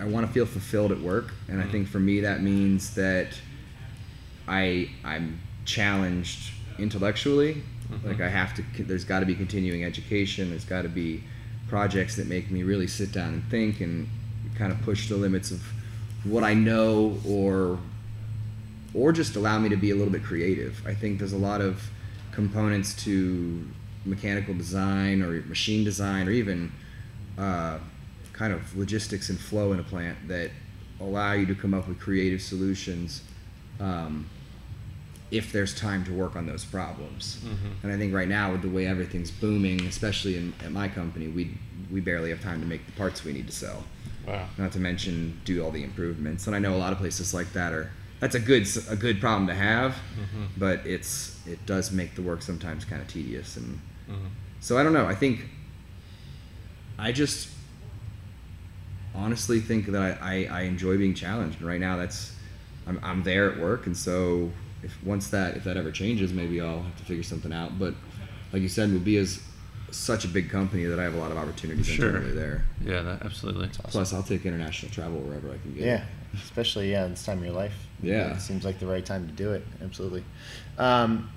[0.00, 1.70] I want to feel fulfilled at work, and I Mhm.
[1.70, 3.28] think for me that means that
[4.46, 7.62] I I'm challenged intellectually.
[7.92, 8.04] Mhm.
[8.04, 8.62] Like I have to.
[8.82, 10.50] There's got to be continuing education.
[10.50, 11.22] There's got to be
[11.68, 14.08] projects that make me really sit down and think and
[14.56, 15.62] kind of push the limits of
[16.24, 17.78] what I know or
[18.94, 20.80] or just allow me to be a little bit creative.
[20.86, 21.90] I think there's a lot of
[22.32, 23.66] components to
[24.04, 26.72] mechanical design or machine design or even
[27.36, 27.78] uh,
[28.32, 30.50] kind of logistics and flow in a plant that
[31.00, 33.22] allow you to come up with creative solutions
[33.80, 34.26] um,
[35.30, 37.38] if there's time to work on those problems.
[37.44, 37.82] Mhm.
[37.82, 41.28] And I think right now, with the way everything's booming, especially in, at my company,
[41.28, 41.54] we
[41.90, 43.82] we barely have time to make the parts we need to sell
[44.26, 44.46] Wow.
[44.58, 46.46] not to mention do all the improvements.
[46.46, 49.20] And I know a lot of places like that are that's a good a good
[49.20, 50.48] problem to have, Mhm.
[50.56, 53.56] but it's it does make the work sometimes kind of tedious.
[53.56, 54.28] And Mhm.
[54.60, 55.06] so I don't know.
[55.06, 55.46] I think
[56.98, 57.48] I just
[59.14, 61.58] honestly think that I, I, I enjoy being challenged.
[61.58, 62.34] And right now, that's
[62.86, 64.50] I'm, I'm there at work, and so
[64.82, 67.78] if once that if that ever changes, maybe I'll have to figure something out.
[67.78, 67.94] But
[68.52, 69.40] like you said, Mubea is
[69.90, 72.08] such a big company that I have a lot of opportunities Sure.
[72.08, 72.64] internally there.
[72.84, 73.68] Yeah, that, absolutely.
[73.84, 75.84] Plus, I'll take international travel wherever I can get.
[75.86, 76.04] Yeah,
[76.34, 77.74] especially yeah, in this time of your life.
[78.02, 78.34] Yeah.
[78.36, 79.64] it seems like the right time to do it.
[79.82, 80.24] Absolutely.
[80.78, 81.30] Um,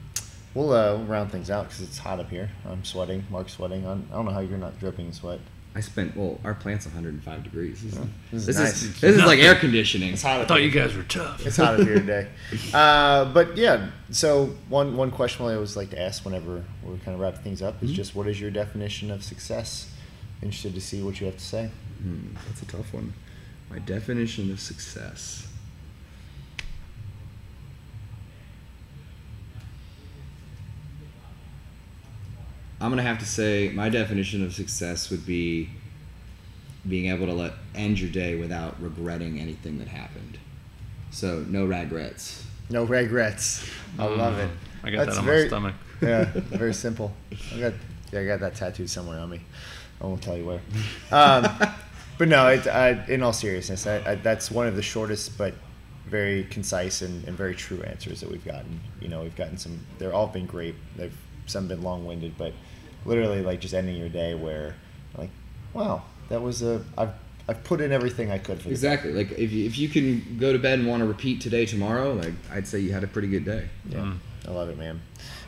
[0.53, 2.49] we'll uh, round things out because it's hot up here.
[2.69, 3.23] I'm sweating.
[3.29, 3.85] Mark's sweating.
[3.87, 5.39] I'm, I don't know how you're not dripping sweat.
[5.73, 7.81] I spent well, our plant's 105 degrees.
[7.81, 8.81] This, is, This is this nice.
[8.83, 10.11] is this is like air conditioning.
[10.11, 10.67] It's hot I thought here.
[10.67, 11.45] you guys were tough.
[11.47, 12.27] It's hot up here today.
[12.73, 17.15] Uh, but yeah, so one one question I always like to ask whenever we're kind
[17.15, 17.95] of wrapping things up is Mhm.
[17.95, 19.89] just what is your definition of success?
[20.41, 21.69] Interested to see what you have to say.
[22.01, 23.13] Hmm, that's a tough one.
[23.71, 25.47] My definition of success.
[32.79, 35.69] I'm gonna have to say my definition of success would be
[36.87, 40.39] being able to let end your day without regretting anything that happened.
[41.11, 42.43] So no regrets.
[42.71, 43.69] No regrets.
[43.99, 44.49] I love it.
[44.49, 44.53] Mm,
[44.87, 45.75] I got That's that on very- my stomach.
[46.01, 47.13] yeah, very simple.
[47.55, 47.73] I got
[48.11, 49.41] yeah, I got that tattooed somewhere on me.
[50.01, 50.61] I won't tell you where.
[51.11, 51.45] Um,
[52.21, 55.55] but no, it, I, in all seriousness, I, I, that's one of the shortest but
[56.05, 58.79] very concise and, and very true answers that we've gotten.
[58.99, 59.79] You know, we've gotten some.
[59.97, 60.75] They're all been great.
[60.95, 61.17] They've
[61.47, 62.53] some been long winded, but
[63.05, 64.75] literally like just ending your day where
[65.17, 65.31] like,
[65.73, 67.13] wow, that was a I've
[67.49, 68.73] I've put in everything I could for the day.
[68.73, 69.13] Exactly.
[69.13, 72.13] Like if you, if you can go to bed and want to repeat today tomorrow,
[72.13, 73.67] like I'd say you had a pretty good day.
[73.89, 74.17] Yeah, Mm.
[74.47, 75.01] I love it, man.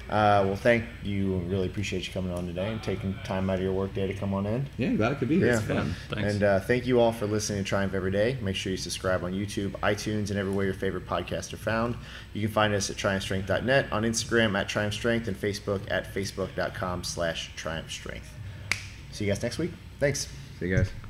[0.10, 1.38] Uh, well, thank you.
[1.48, 4.14] Really appreciate you coming on today and taking time out of your work day to
[4.14, 4.68] come on in.
[4.78, 5.54] Yeah, glad I could be here.
[5.54, 5.76] It's Yeah.
[5.84, 5.96] fun.
[6.10, 6.34] Thanks.
[6.34, 8.38] And uh, thank you all for listening to Triumph Every Day.
[8.42, 11.96] Make sure you subscribe on YouTube, iTunes, and everywhere your favorite podcasts are found.
[12.34, 17.52] You can find us at triumphstrength.net, on Instagram at triumphstrength, and Facebook at facebook.com slash
[17.56, 18.30] Triumph Strength.
[19.12, 19.72] See you guys next week.
[20.00, 20.28] Thanks.
[20.60, 21.03] See you guys.